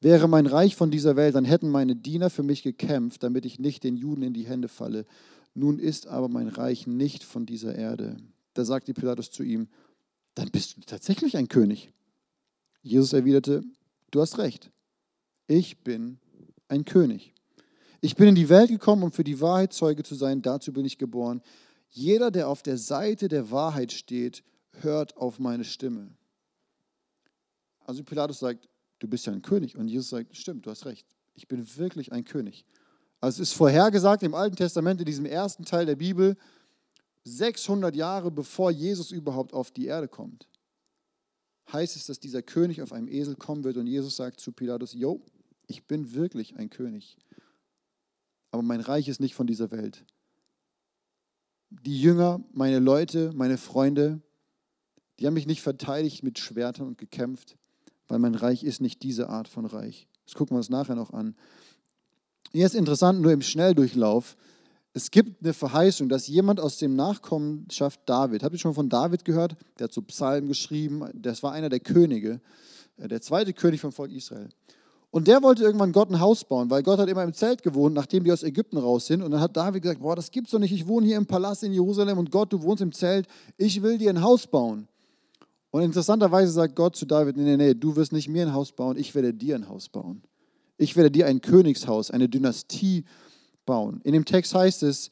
[0.00, 3.58] Wäre mein Reich von dieser Welt, dann hätten meine Diener für mich gekämpft, damit ich
[3.58, 5.06] nicht den Juden in die Hände falle.
[5.54, 8.16] Nun ist aber mein Reich nicht von dieser Erde.
[8.54, 9.68] Da sagte Pilatus zu ihm,
[10.34, 11.92] dann bist du tatsächlich ein König.
[12.82, 13.64] Jesus erwiderte,
[14.12, 14.70] du hast recht,
[15.48, 16.18] ich bin
[16.68, 17.34] ein König.
[18.00, 20.42] Ich bin in die Welt gekommen, um für die Wahrheit Zeuge zu sein.
[20.42, 21.42] Dazu bin ich geboren.
[21.88, 24.44] Jeder, der auf der Seite der Wahrheit steht,
[24.80, 26.10] hört auf meine Stimme.
[27.84, 28.67] Also Pilatus sagt,
[28.98, 29.76] du bist ja ein König.
[29.76, 31.06] Und Jesus sagt, stimmt, du hast recht.
[31.34, 32.64] Ich bin wirklich ein König.
[33.20, 36.36] Also es ist vorhergesagt im Alten Testament, in diesem ersten Teil der Bibel,
[37.24, 40.48] 600 Jahre bevor Jesus überhaupt auf die Erde kommt,
[41.72, 43.76] heißt es, dass dieser König auf einem Esel kommen wird.
[43.76, 45.20] Und Jesus sagt zu Pilatus, jo,
[45.66, 47.18] ich bin wirklich ein König
[48.50, 50.04] aber mein Reich ist nicht von dieser Welt.
[51.70, 54.22] Die Jünger, meine Leute, meine Freunde,
[55.18, 57.56] die haben mich nicht verteidigt mit Schwertern und gekämpft,
[58.08, 60.08] weil mein Reich ist nicht diese Art von Reich.
[60.24, 61.36] Das gucken wir uns nachher noch an.
[62.52, 64.36] Hier ist interessant, nur im Schnelldurchlauf,
[64.94, 69.24] es gibt eine Verheißung, dass jemand aus dem Nachkommenschaft David, habt ihr schon von David
[69.24, 69.54] gehört?
[69.78, 72.40] Der hat so Psalmen geschrieben, das war einer der Könige,
[72.96, 74.48] äh, der zweite König vom Volk Israel.
[75.10, 77.94] Und der wollte irgendwann Gott ein Haus bauen, weil Gott hat immer im Zelt gewohnt,
[77.94, 79.22] nachdem die aus Ägypten raus sind.
[79.22, 81.62] Und dann hat David gesagt, boah, das gibt's doch nicht, ich wohne hier im Palast
[81.62, 84.88] in Jerusalem und Gott, du wohnst im Zelt, ich will dir ein Haus bauen.
[85.70, 88.72] Und interessanterweise sagt Gott zu David, nee, nee, nee, du wirst nicht mir ein Haus
[88.72, 90.22] bauen, ich werde dir ein Haus bauen.
[90.78, 93.04] Ich werde dir ein Königshaus, eine Dynastie
[93.66, 94.00] bauen.
[94.04, 95.10] In dem Text heißt es,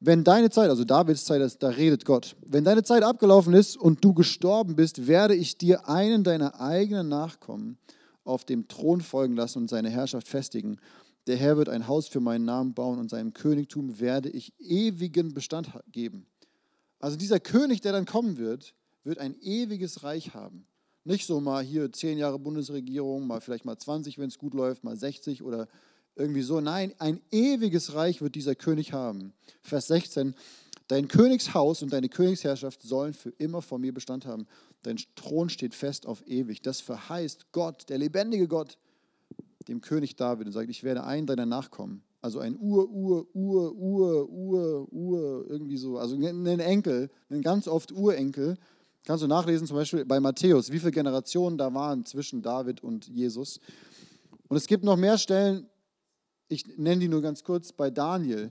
[0.00, 4.04] wenn deine Zeit, also Davids Zeit, da redet Gott, wenn deine Zeit abgelaufen ist und
[4.04, 7.78] du gestorben bist, werde ich dir einen deiner eigenen Nachkommen
[8.24, 10.78] auf dem Thron folgen lassen und seine Herrschaft festigen.
[11.26, 15.32] Der Herr wird ein Haus für meinen Namen bauen und seinem Königtum werde ich ewigen
[15.32, 16.26] Bestand geben.
[16.98, 18.74] Also dieser König, der dann kommen wird,
[19.06, 20.66] wird ein ewiges Reich haben.
[21.04, 24.82] Nicht so mal hier zehn Jahre Bundesregierung, mal vielleicht mal 20, wenn es gut läuft,
[24.82, 25.68] mal 60 oder
[26.16, 26.60] irgendwie so.
[26.60, 29.32] Nein, ein ewiges Reich wird dieser König haben.
[29.62, 30.34] Vers 16,
[30.88, 34.46] dein Königshaus und deine Königsherrschaft sollen für immer vor mir Bestand haben.
[34.82, 36.62] Dein Thron steht fest auf ewig.
[36.62, 38.78] Das verheißt Gott, der lebendige Gott,
[39.68, 43.76] dem König David und sagt, ich werde einen deiner Nachkommen, also ein Ur, Ur, Ur,
[43.76, 48.56] Ur, Ur, Ur, irgendwie so, also einen Enkel, einen ganz oft Urenkel,
[49.06, 53.06] kannst du nachlesen, zum Beispiel bei Matthäus, wie viele Generationen da waren zwischen David und
[53.06, 53.60] Jesus.
[54.48, 55.66] Und es gibt noch mehr Stellen,
[56.48, 58.50] ich nenne die nur ganz kurz, bei Daniel.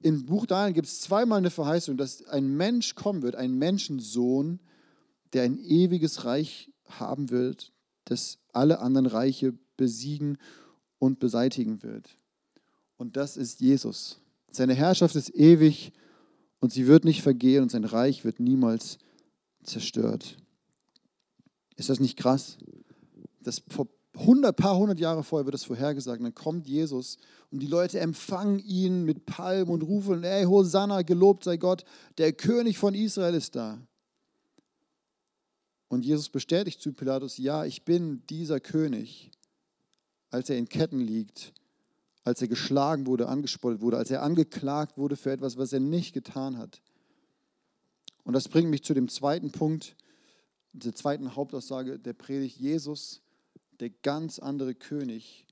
[0.00, 4.60] Im Buch Daniel gibt es zweimal eine Verheißung, dass ein Mensch kommen wird, ein Menschensohn,
[5.32, 7.72] der ein ewiges Reich haben wird,
[8.04, 10.38] das alle anderen Reiche besiegen
[10.98, 12.08] und beseitigen wird.
[12.96, 14.20] Und das ist Jesus.
[14.52, 15.92] Seine Herrschaft ist ewig
[16.60, 18.98] und sie wird nicht vergehen und sein Reich wird niemals
[19.62, 20.36] zerstört.
[21.76, 22.58] Ist das nicht krass?
[23.40, 26.22] Das vor hundert, paar hundert Jahre vorher wird das vorhergesagt.
[26.22, 27.18] dann kommt Jesus
[27.50, 31.84] und die Leute empfangen ihn mit Palmen und rufen: Ey, Hosanna, gelobt sei Gott,
[32.18, 33.78] der König von Israel ist da.
[35.88, 39.30] Und Jesus bestätigt zu Pilatus, ja, ich bin dieser König,
[40.30, 41.54] als er in Ketten liegt,
[42.24, 46.12] als er geschlagen wurde, angespottet wurde, als er angeklagt wurde für etwas, was er nicht
[46.12, 46.82] getan hat.
[48.28, 49.96] Und das bringt mich zu dem zweiten Punkt,
[50.74, 52.58] der zweiten Hauptaussage der Predigt.
[52.58, 53.22] Jesus,
[53.80, 55.46] der ganz andere König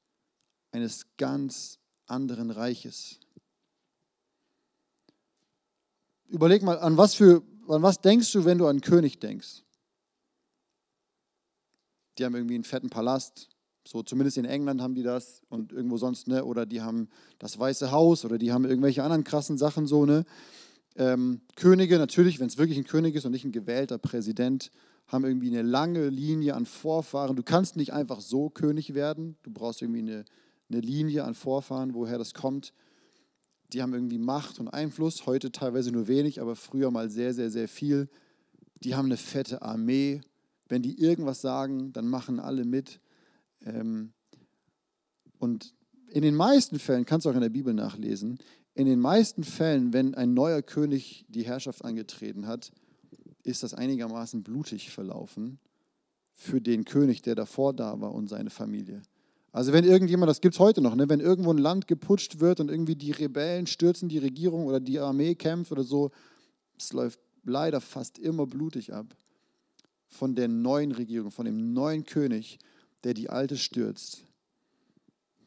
[0.72, 3.18] eines ganz anderen Reiches.
[6.28, 9.62] Überleg mal, an was, für, an was denkst du, wenn du an König denkst?
[12.18, 13.48] Die haben irgendwie einen fetten Palast,
[13.88, 16.44] so zumindest in England haben die das und irgendwo sonst, ne?
[16.44, 17.08] Oder die haben
[17.38, 20.26] das Weiße Haus oder die haben irgendwelche anderen krassen Sachen so, ne?
[20.96, 24.70] Ähm, Könige, natürlich, wenn es wirklich ein König ist und nicht ein gewählter Präsident,
[25.08, 27.36] haben irgendwie eine lange Linie an Vorfahren.
[27.36, 29.36] Du kannst nicht einfach so König werden.
[29.42, 30.24] Du brauchst irgendwie eine,
[30.68, 32.72] eine Linie an Vorfahren, woher das kommt.
[33.72, 37.50] Die haben irgendwie Macht und Einfluss, heute teilweise nur wenig, aber früher mal sehr, sehr,
[37.50, 38.08] sehr viel.
[38.82, 40.20] Die haben eine fette Armee.
[40.68, 43.00] Wenn die irgendwas sagen, dann machen alle mit.
[43.64, 44.12] Ähm,
[45.38, 45.74] und
[46.08, 48.38] in den meisten Fällen, kannst du auch in der Bibel nachlesen,
[48.76, 52.70] in den meisten Fällen, wenn ein neuer König die Herrschaft angetreten hat,
[53.42, 55.58] ist das einigermaßen blutig verlaufen
[56.34, 59.00] für den König, der davor da war und seine Familie.
[59.50, 62.60] Also wenn irgendjemand, das gibt es heute noch, ne, wenn irgendwo ein Land geputscht wird
[62.60, 66.10] und irgendwie die Rebellen stürzen die Regierung oder die Armee kämpft oder so,
[66.78, 69.16] es läuft leider fast immer blutig ab
[70.06, 72.58] von der neuen Regierung, von dem neuen König,
[73.04, 74.22] der die alte stürzt.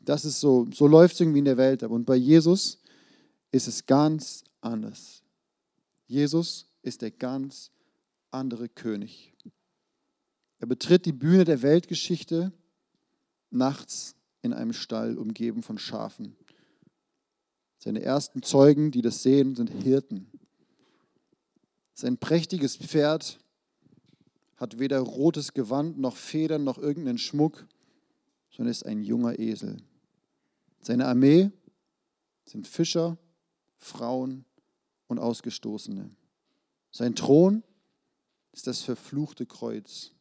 [0.01, 1.91] Das ist so, so läuft es irgendwie in der Welt ab.
[1.91, 2.79] Und bei Jesus
[3.51, 5.23] ist es ganz anders.
[6.05, 7.71] Jesus ist der ganz
[8.31, 9.33] andere König.
[10.59, 12.51] Er betritt die Bühne der Weltgeschichte
[13.49, 16.35] nachts in einem Stall, umgeben von Schafen.
[17.77, 20.29] Seine ersten Zeugen, die das sehen, sind Hirten.
[21.93, 23.39] Sein prächtiges Pferd
[24.57, 27.65] hat weder rotes Gewand noch Federn noch irgendeinen Schmuck,
[28.51, 29.77] sondern ist ein junger Esel.
[30.81, 31.51] Seine Armee
[32.45, 33.17] sind Fischer,
[33.79, 34.45] Frauen
[35.07, 36.11] und Ausgestoßene.
[36.91, 37.63] Sein Thron
[38.51, 40.11] ist das verfluchte Kreuz.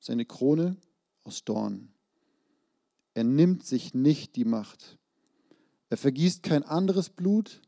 [0.00, 0.76] Seine Krone
[1.22, 1.88] aus Dorn.
[3.14, 4.98] Er nimmt sich nicht die Macht.
[5.88, 7.62] Er vergießt kein anderes Blut,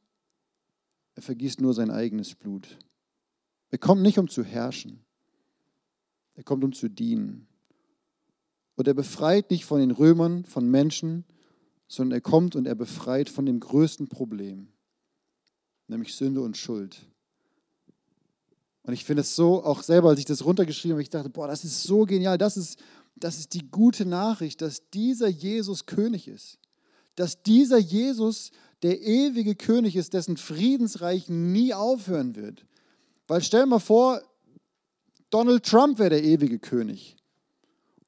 [1.14, 2.76] er vergießt nur sein eigenes Blut.
[3.70, 5.04] Er kommt nicht, um zu herrschen.
[6.34, 7.46] Er kommt, um zu dienen.
[8.74, 11.24] Und er befreit nicht von den Römern, von Menschen,
[11.88, 14.68] sondern er kommt und er befreit von dem größten Problem,
[15.88, 16.96] nämlich Sünde und Schuld.
[18.82, 21.48] Und ich finde es so, auch selber, als ich das runtergeschrieben habe, ich dachte, boah,
[21.48, 22.78] das ist so genial, das ist,
[23.16, 26.58] das ist die gute Nachricht, dass dieser Jesus König ist.
[27.16, 32.64] Dass dieser Jesus der ewige König ist, dessen Friedensreich nie aufhören wird.
[33.26, 34.22] Weil stell dir mal vor,
[35.30, 37.16] Donald Trump wäre der ewige König.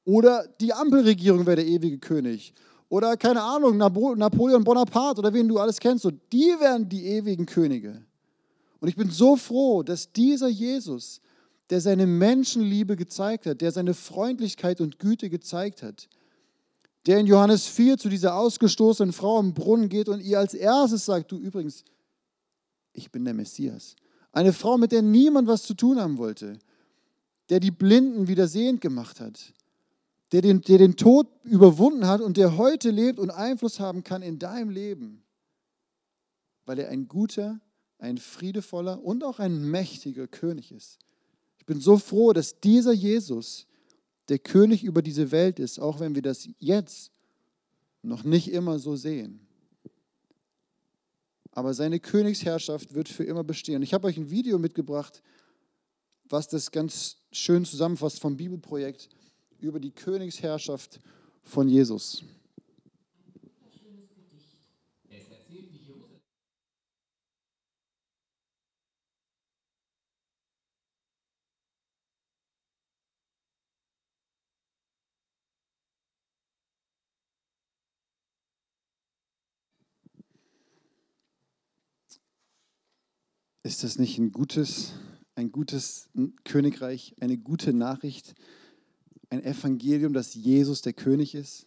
[0.05, 2.55] Oder die Ampelregierung wäre der ewige König.
[2.89, 6.03] Oder keine Ahnung, Napoleon Bonaparte oder wen du alles kennst.
[6.03, 8.03] So, die wären die ewigen Könige.
[8.81, 11.21] Und ich bin so froh, dass dieser Jesus,
[11.69, 16.09] der seine Menschenliebe gezeigt hat, der seine Freundlichkeit und Güte gezeigt hat,
[17.07, 21.05] der in Johannes 4 zu dieser ausgestoßenen Frau im Brunnen geht und ihr als erstes
[21.05, 21.85] sagt, du übrigens,
[22.93, 23.97] ich bin der Messias.
[24.33, 26.59] Eine Frau, mit der niemand was zu tun haben wollte,
[27.51, 29.53] der die Blinden wieder sehend gemacht hat,
[30.33, 34.23] der den, der den Tod überwunden hat und der heute lebt und Einfluss haben kann
[34.23, 35.25] in deinem Leben,
[36.67, 37.61] weil er ein guter,
[37.99, 40.99] ein friedevoller und auch ein mächtiger König ist.
[41.59, 43.67] Ich bin so froh, dass dieser Jesus
[44.29, 47.11] der König über diese Welt ist, auch wenn wir das jetzt
[48.03, 49.47] noch nicht immer so sehen.
[51.53, 53.83] Aber seine Königsherrschaft wird für immer bestehen.
[53.83, 55.23] Ich habe euch ein Video mitgebracht,
[56.25, 59.09] was das ganz schön zusammenfasst vom Bibelprojekt
[59.61, 61.01] über die Königsherrschaft
[61.43, 62.25] von Jesus.
[83.69, 84.95] Ist das nicht ein gutes,
[85.35, 86.09] ein gutes
[86.45, 88.35] Königreich, eine gute Nachricht,
[89.31, 91.67] ein Evangelium, dass Jesus der König ist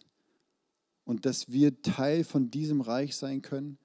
[1.04, 3.78] und dass wir Teil von diesem Reich sein können?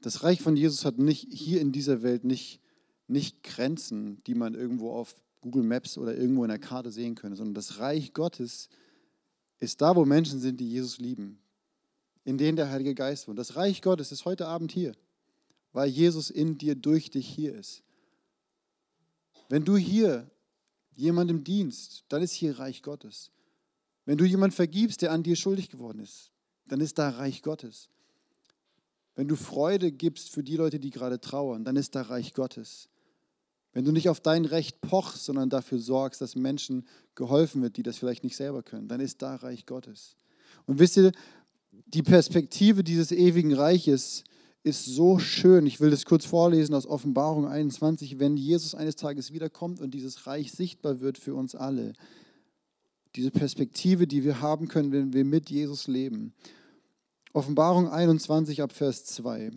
[0.00, 2.60] Das Reich von Jesus hat nicht hier in dieser Welt nicht,
[3.06, 7.36] nicht Grenzen, die man irgendwo auf Google Maps oder irgendwo in der Karte sehen könnte,
[7.36, 8.68] sondern das Reich Gottes
[9.60, 11.38] ist da, wo Menschen sind, die Jesus lieben,
[12.24, 13.38] in denen der Heilige Geist wohnt.
[13.38, 14.94] Das Reich Gottes ist heute Abend hier
[15.72, 17.82] weil Jesus in dir durch dich hier ist.
[19.48, 20.30] Wenn du hier
[20.94, 23.30] jemandem dienst, dann ist hier Reich Gottes.
[24.04, 26.32] Wenn du jemand vergibst, der an dir schuldig geworden ist,
[26.66, 27.88] dann ist da Reich Gottes.
[29.14, 32.88] Wenn du Freude gibst für die Leute, die gerade trauern, dann ist da Reich Gottes.
[33.72, 37.82] Wenn du nicht auf dein Recht pochst, sondern dafür sorgst, dass Menschen geholfen wird, die
[37.82, 40.16] das vielleicht nicht selber können, dann ist da Reich Gottes.
[40.66, 41.12] Und wisst ihr,
[41.86, 44.24] die Perspektive dieses ewigen Reiches
[44.64, 45.66] ist so schön.
[45.66, 50.26] Ich will das kurz vorlesen aus Offenbarung 21, wenn Jesus eines Tages wiederkommt und dieses
[50.26, 51.94] Reich sichtbar wird für uns alle.
[53.16, 56.32] Diese Perspektive, die wir haben können, wenn wir mit Jesus leben.
[57.32, 59.50] Offenbarung 21 ab Vers 2.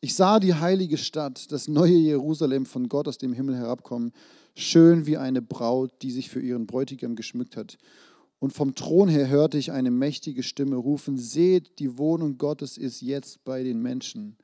[0.00, 4.12] Ich sah die heilige Stadt, das neue Jerusalem von Gott aus dem Himmel herabkommen,
[4.54, 7.78] schön wie eine Braut, die sich für ihren Bräutigam geschmückt hat.
[8.38, 13.00] Und vom Thron her hörte ich eine mächtige Stimme rufen, seht, die Wohnung Gottes ist
[13.00, 14.36] jetzt bei den Menschen.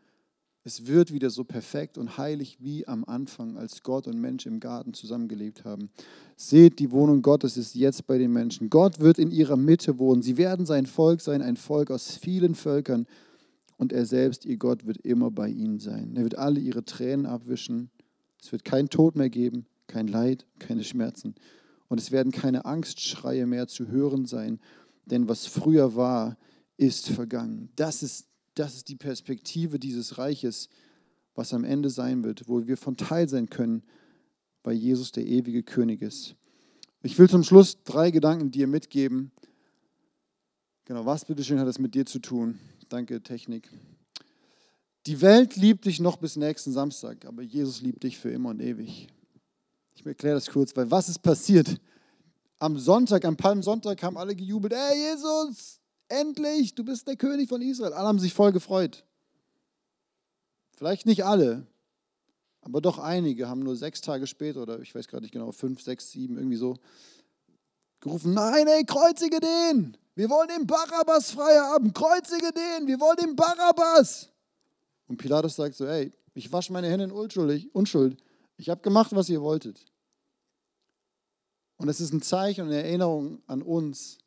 [0.62, 4.61] Es wird wieder so perfekt und heilig wie am Anfang, als Gott und Mensch im
[4.61, 5.90] Garten zusammengelebt haben.
[6.37, 8.68] Seht, die Wohnung Gottes ist jetzt bei den Menschen.
[8.68, 10.20] Gott wird in ihrer Mitte wohnen.
[10.20, 13.07] Sie werden sein Volk sein, ein Volk aus vielen Völkern.
[13.79, 16.14] Und er selbst, ihr Gott, wird immer bei ihnen sein.
[16.16, 17.90] Er wird alle ihre Tränen abwischen.
[18.42, 21.35] Es wird kein Tod mehr geben, kein Leid, keine Schmerzen.
[21.88, 24.61] Und es werden keine Angstschreie mehr zu hören sein,
[25.07, 26.37] denn was früher war,
[26.77, 27.70] ist vergangen.
[27.77, 30.69] Das ist, das ist die Perspektive dieses Reiches,
[31.35, 33.83] was am Ende sein wird, wo wir von Teil sein können,
[34.63, 36.35] weil Jesus der ewige König ist.
[37.03, 39.33] Ich will zum Schluss drei Gedanken dir mitgeben.
[40.85, 42.59] Genau, was bitteschön hat das mit dir zu tun?
[42.89, 43.71] Danke, Technik.
[45.07, 48.61] Die Welt liebt dich noch bis nächsten Samstag, aber Jesus liebt dich für immer und
[48.61, 49.09] ewig.
[49.95, 51.81] Ich erkläre das kurz, weil was ist passiert?
[52.59, 55.80] Am Sonntag, am Palmsonntag haben alle gejubelt, ey Jesus,
[56.11, 57.92] endlich, du bist der König von Israel.
[57.92, 59.05] Alle haben sich voll gefreut.
[60.77, 61.66] Vielleicht nicht alle,
[62.62, 65.83] aber doch einige haben nur sechs Tage später, oder ich weiß gerade nicht genau, fünf,
[65.83, 66.77] sechs, sieben, irgendwie so,
[68.01, 69.96] gerufen, nein, ey, kreuzige den.
[70.14, 71.92] Wir wollen den Barabbas frei haben.
[71.92, 72.87] Kreuzige den.
[72.87, 74.29] Wir wollen den Barabbas.
[75.07, 78.23] Und Pilatus sagt so, ey, ich wasche meine Hände in Unschuld.
[78.57, 79.85] Ich habe gemacht, was ihr wolltet.
[81.79, 84.18] Und es ist ein Zeichen und eine Erinnerung an uns.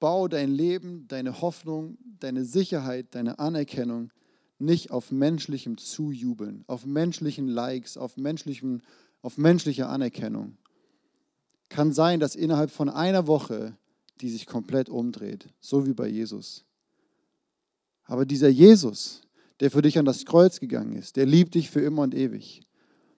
[0.00, 4.10] Bau dein Leben, deine Hoffnung, deine Sicherheit, deine Anerkennung
[4.58, 8.80] nicht auf menschlichem Zujubeln, auf menschlichen Likes, auf, menschlichem,
[9.22, 10.56] auf menschlicher Anerkennung.
[11.68, 13.76] Kann sein, dass innerhalb von einer Woche
[14.20, 16.64] die sich komplett umdreht, so wie bei Jesus.
[18.04, 19.22] Aber dieser Jesus,
[19.60, 22.62] der für dich an das Kreuz gegangen ist, der liebt dich für immer und ewig.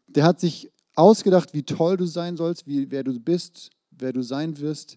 [0.09, 4.23] Der hat sich ausgedacht, wie toll du sein sollst, wie, wer du bist, wer du
[4.23, 4.97] sein wirst.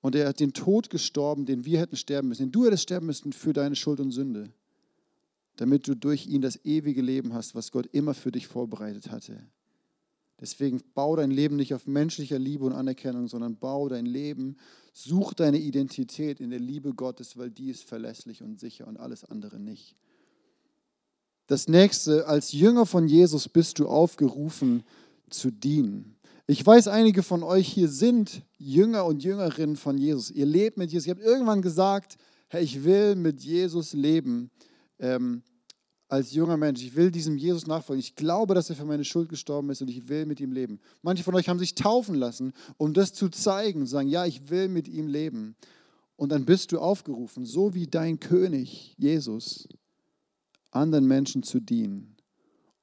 [0.00, 3.06] Und er hat den Tod gestorben, den wir hätten sterben müssen, den du hättest sterben
[3.06, 4.50] müssen für deine Schuld und Sünde,
[5.56, 9.46] damit du durch ihn das ewige Leben hast, was Gott immer für dich vorbereitet hatte.
[10.40, 14.56] Deswegen bau dein Leben nicht auf menschlicher Liebe und Anerkennung, sondern bau dein Leben,
[14.92, 19.24] such deine Identität in der Liebe Gottes, weil die ist verlässlich und sicher und alles
[19.24, 19.96] andere nicht.
[21.46, 24.82] Das nächste, als Jünger von Jesus bist du aufgerufen
[25.30, 26.15] zu dienen.
[26.48, 30.30] Ich weiß, einige von euch hier sind Jünger und Jüngerinnen von Jesus.
[30.30, 31.08] Ihr lebt mit Jesus.
[31.08, 34.52] Ihr habt irgendwann gesagt, hey, ich will mit Jesus leben
[35.00, 35.42] ähm,
[36.06, 36.84] als junger Mensch.
[36.84, 37.98] Ich will diesem Jesus nachfolgen.
[37.98, 40.78] Ich glaube, dass er für meine Schuld gestorben ist und ich will mit ihm leben.
[41.02, 44.48] Manche von euch haben sich taufen lassen, um das zu zeigen, zu sagen, ja, ich
[44.48, 45.56] will mit ihm leben.
[46.14, 49.68] Und dann bist du aufgerufen, so wie dein König Jesus,
[50.70, 52.15] anderen Menschen zu dienen.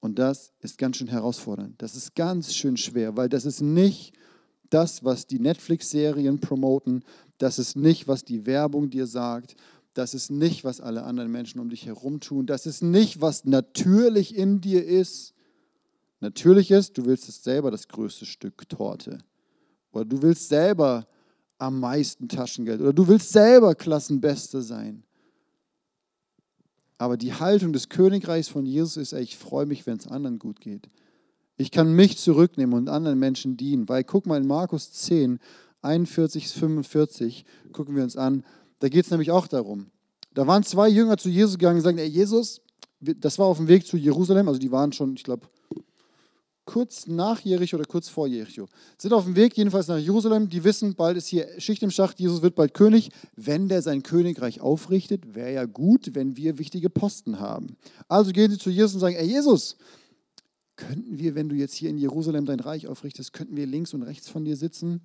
[0.03, 1.81] Und das ist ganz schön herausfordernd.
[1.81, 4.11] Das ist ganz schön schwer, weil das ist nicht
[4.69, 7.05] das, was die Netflix-Serien promoten.
[7.37, 9.55] Das ist nicht, was die Werbung dir sagt.
[9.93, 12.45] Das ist nicht, was alle anderen Menschen um dich herum tun.
[12.45, 15.33] Das ist nicht, was natürlich in dir ist.
[16.19, 19.19] Natürlich ist, du willst es selber das größte Stück Torte.
[19.93, 21.07] Oder du willst selber
[21.59, 22.81] am meisten Taschengeld.
[22.81, 25.05] Oder du willst selber Klassenbeste sein.
[27.03, 30.61] Aber die Haltung des Königreichs von Jesus ist, ich freue mich, wenn es anderen gut
[30.61, 30.87] geht.
[31.57, 33.89] Ich kann mich zurücknehmen und anderen Menschen dienen.
[33.89, 35.39] Weil guck mal in Markus 10,
[35.81, 38.45] 41 bis 45, gucken wir uns an,
[38.79, 39.87] da geht es nämlich auch darum.
[40.33, 42.61] Da waren zwei Jünger zu Jesus gegangen und sagen, ey Jesus,
[43.01, 45.47] das war auf dem Weg zu Jerusalem, also die waren schon, ich glaube,
[46.65, 48.67] kurz nach Jericho oder kurz vor Jericho.
[48.97, 50.49] Sind auf dem Weg jedenfalls nach Jerusalem.
[50.49, 53.09] Die wissen, bald ist hier Schicht im Schacht, Jesus wird bald König.
[53.35, 57.75] Wenn der sein Königreich aufrichtet, wäre ja gut, wenn wir wichtige Posten haben.
[58.07, 59.77] Also gehen sie zu Jesus und sagen, ey Jesus,
[60.75, 64.03] könnten wir, wenn du jetzt hier in Jerusalem dein Reich aufrichtest, könnten wir links und
[64.03, 65.01] rechts von dir sitzen?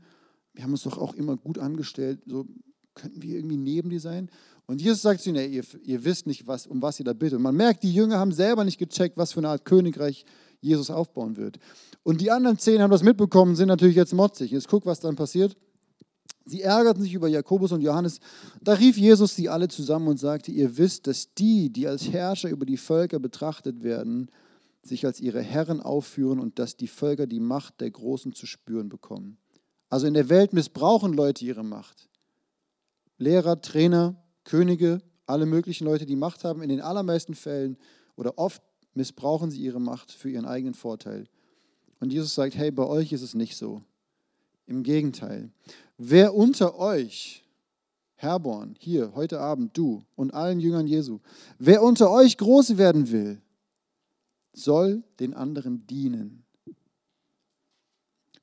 [0.55, 2.20] Wir haben uns doch auch immer gut angestellt.
[2.26, 2.47] So,
[2.95, 4.30] könnten wir irgendwie neben dir sein?
[4.66, 7.37] Und Jesus sagt zu ihnen, ihr, ihr wisst nicht, was, um was ihr da bittet.
[7.37, 10.26] Und man merkt, die Jünger haben selber nicht gecheckt, was für eine Art Königreich
[10.61, 11.59] Jesus aufbauen wird.
[12.02, 14.50] Und die anderen zehn haben das mitbekommen, sind natürlich jetzt motzig.
[14.50, 15.56] Jetzt guck, was dann passiert.
[16.44, 18.20] Sie ärgerten sich über Jakobus und Johannes.
[18.62, 22.48] Da rief Jesus sie alle zusammen und sagte, ihr wisst, dass die, die als Herrscher
[22.48, 24.30] über die Völker betrachtet werden,
[24.82, 28.88] sich als ihre Herren aufführen und dass die Völker die Macht der Großen zu spüren
[28.88, 29.36] bekommen.
[29.90, 32.09] Also in der Welt missbrauchen Leute ihre Macht.
[33.18, 37.76] Lehrer, Trainer, Könige, alle möglichen Leute, die Macht haben, in den allermeisten Fällen
[38.16, 38.62] oder oft
[38.95, 41.26] missbrauchen sie ihre Macht für ihren eigenen Vorteil.
[42.01, 43.82] Und Jesus sagt, hey, bei euch ist es nicht so.
[44.66, 45.51] Im Gegenteil.
[45.97, 47.45] Wer unter euch,
[48.16, 51.20] Herborn, hier, heute Abend, du und allen Jüngern Jesu,
[51.59, 53.41] wer unter euch groß werden will,
[54.53, 56.45] soll den anderen dienen.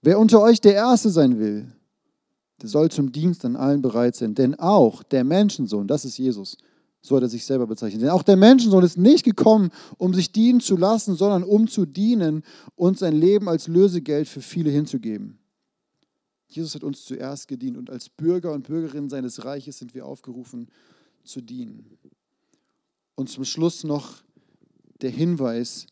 [0.01, 1.71] Wer unter euch der Erste sein will,
[2.61, 4.35] der soll zum Dienst an allen bereit sein.
[4.35, 6.57] Denn auch der Menschensohn, das ist Jesus,
[7.05, 8.01] so hat er sich selber bezeichnet.
[8.01, 11.85] Denn auch der Menschensohn ist nicht gekommen, um sich dienen zu lassen, sondern um zu
[11.85, 12.43] dienen
[12.75, 15.39] und sein Leben als Lösegeld für viele hinzugeben.
[16.47, 20.69] Jesus hat uns zuerst gedient und als Bürger und Bürgerinnen seines Reiches sind wir aufgerufen
[21.23, 21.97] zu dienen.
[23.15, 24.23] Und zum Schluss noch
[25.01, 25.87] der Hinweis,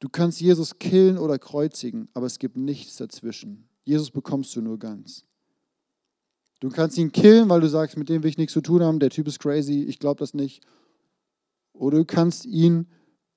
[0.00, 3.68] du kannst Jesus killen oder kreuzigen, aber es gibt nichts dazwischen.
[3.84, 5.24] Jesus bekommst du nur ganz.
[6.62, 9.00] Du kannst ihn killen, weil du sagst, mit dem will ich nichts zu tun haben,
[9.00, 10.62] der Typ ist crazy, ich glaube das nicht.
[11.72, 12.86] Oder du kannst ihn,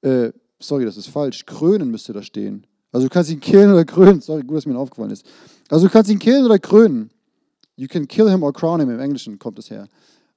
[0.02, 2.68] äh, sorry, das ist falsch, krönen müsste da stehen.
[2.92, 4.22] Also du kannst ihn killen oder krönen.
[4.22, 5.26] Sorry, gut, dass mir aufgefallen ist.
[5.70, 7.10] Also du kannst ihn killen oder krönen.
[7.76, 9.88] You can kill him or crown him, im Englischen kommt es her.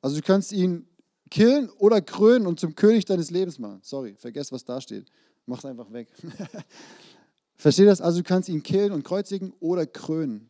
[0.00, 0.86] Also du kannst ihn
[1.30, 3.80] killen oder krönen und zum König deines Lebens machen.
[3.82, 5.04] Sorry, vergesst, was da steht.
[5.44, 6.08] Mach es einfach weg.
[7.56, 8.00] Versteht das?
[8.00, 10.48] Also du kannst ihn killen und kreuzigen oder krönen.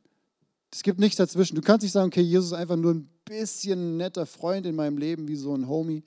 [0.71, 1.55] Es gibt nichts dazwischen.
[1.55, 4.99] Du kannst nicht sagen, okay, Jesus ist einfach nur ein bisschen netter Freund in meinem
[4.99, 6.05] Leben, wie so ein Homie.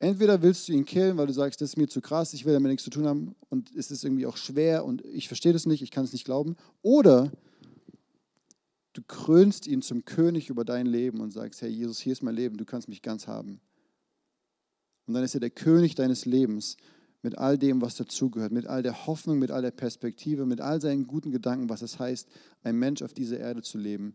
[0.00, 2.54] Entweder willst du ihn killen, weil du sagst, das ist mir zu krass, ich will
[2.54, 5.66] damit nichts zu tun haben und es ist irgendwie auch schwer und ich verstehe das
[5.66, 6.56] nicht, ich kann es nicht glauben.
[6.80, 7.30] Oder
[8.94, 12.34] du krönst ihn zum König über dein Leben und sagst, hey Jesus, hier ist mein
[12.34, 13.60] Leben, du kannst mich ganz haben.
[15.06, 16.78] Und dann ist er der König deines Lebens
[17.22, 20.80] mit all dem, was dazugehört, mit all der Hoffnung, mit all der Perspektive, mit all
[20.80, 22.28] seinen guten Gedanken, was es heißt,
[22.62, 24.14] ein Mensch auf dieser Erde zu leben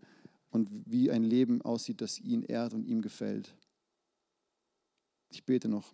[0.49, 3.55] und wie ein Leben aussieht, das ihn ehrt und ihm gefällt.
[5.29, 5.93] Ich bete noch.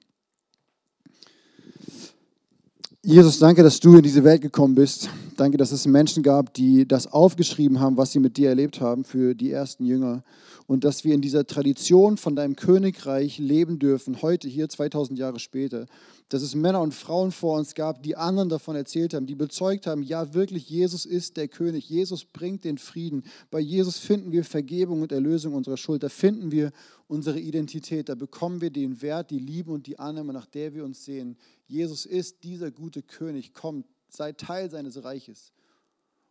[3.04, 5.10] Jesus, danke, dass du in diese Welt gekommen bist.
[5.36, 9.06] Danke, dass es Menschen gab, die das aufgeschrieben haben, was sie mit dir erlebt haben
[9.06, 10.24] für die ersten Jünger.
[10.68, 15.40] Und dass wir in dieser Tradition von deinem Königreich leben dürfen, heute hier 2000 Jahre
[15.40, 15.88] später
[16.32, 19.86] dass es Männer und Frauen vor uns gab, die anderen davon erzählt haben, die bezeugt
[19.86, 23.24] haben, ja wirklich, Jesus ist der König, Jesus bringt den Frieden.
[23.50, 26.72] Bei Jesus finden wir Vergebung und Erlösung unserer Schuld, da finden wir
[27.12, 30.86] unsere Identität, da bekommen wir den Wert, die Liebe und die Annahme, nach der wir
[30.86, 31.36] uns sehen.
[31.68, 35.52] Jesus ist dieser gute König, kommt, sei Teil seines Reiches.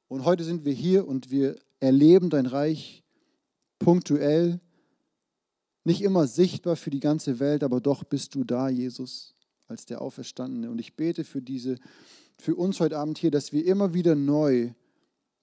[0.09, 3.05] Und heute sind wir hier und wir erleben dein Reich
[3.79, 4.59] punktuell,
[5.85, 9.35] nicht immer sichtbar für die ganze Welt, aber doch bist du da, Jesus
[9.67, 10.71] als der Auferstandene.
[10.71, 11.77] Und ich bete für diese,
[12.39, 14.73] für uns heute Abend hier, dass wir immer wieder neu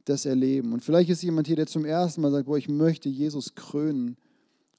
[0.03, 0.73] das erleben.
[0.73, 4.17] Und vielleicht ist jemand hier, der zum ersten Mal sagt, boah, ich möchte Jesus krönen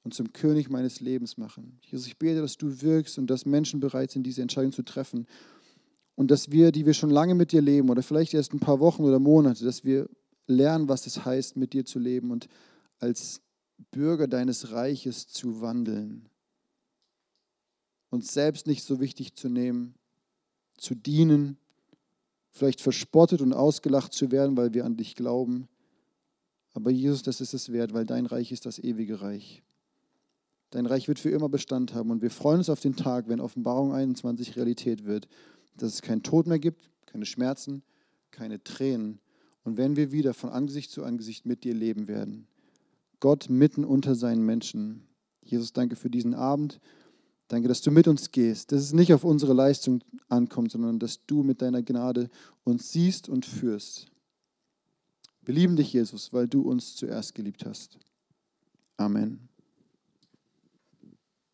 [0.03, 1.79] und zum König meines Lebens machen.
[1.83, 5.27] Jesus, ich bete, dass du wirkst und dass Menschen bereit sind, diese Entscheidung zu treffen.
[6.15, 8.79] Und dass wir, die wir schon lange mit dir leben oder vielleicht erst ein paar
[8.79, 10.09] Wochen oder Monate, dass wir
[10.47, 12.47] lernen, was es heißt, mit dir zu leben und
[12.99, 13.41] als
[13.91, 16.29] Bürger deines Reiches zu wandeln
[18.09, 19.95] uns selbst nicht so wichtig zu nehmen,
[20.77, 21.57] zu dienen,
[22.51, 25.67] vielleicht verspottet und ausgelacht zu werden, weil wir an dich glauben.
[26.73, 29.63] Aber Jesus, das ist es wert, weil dein Reich ist das ewige Reich.
[30.71, 33.39] Dein Reich wird für immer Bestand haben und wir freuen uns auf den Tag, wenn
[33.39, 35.27] Offenbarung 21 Realität wird,
[35.77, 37.81] dass es keinen Tod mehr gibt, keine Schmerzen,
[38.31, 39.19] keine Tränen
[39.63, 42.47] und wenn wir wieder von Angesicht zu Angesicht mit dir leben werden.
[43.19, 45.07] Gott mitten unter seinen Menschen.
[45.43, 46.79] Jesus, danke für diesen Abend.
[47.49, 51.25] Danke, dass du mit uns gehst, dass es nicht auf unsere Leistung ankommt, sondern dass
[51.25, 52.29] du mit deiner Gnade
[52.63, 54.07] uns siehst und führst.
[55.41, 57.97] Wir lieben dich, Jesus, weil du uns zuerst geliebt hast.
[58.97, 59.48] Amen.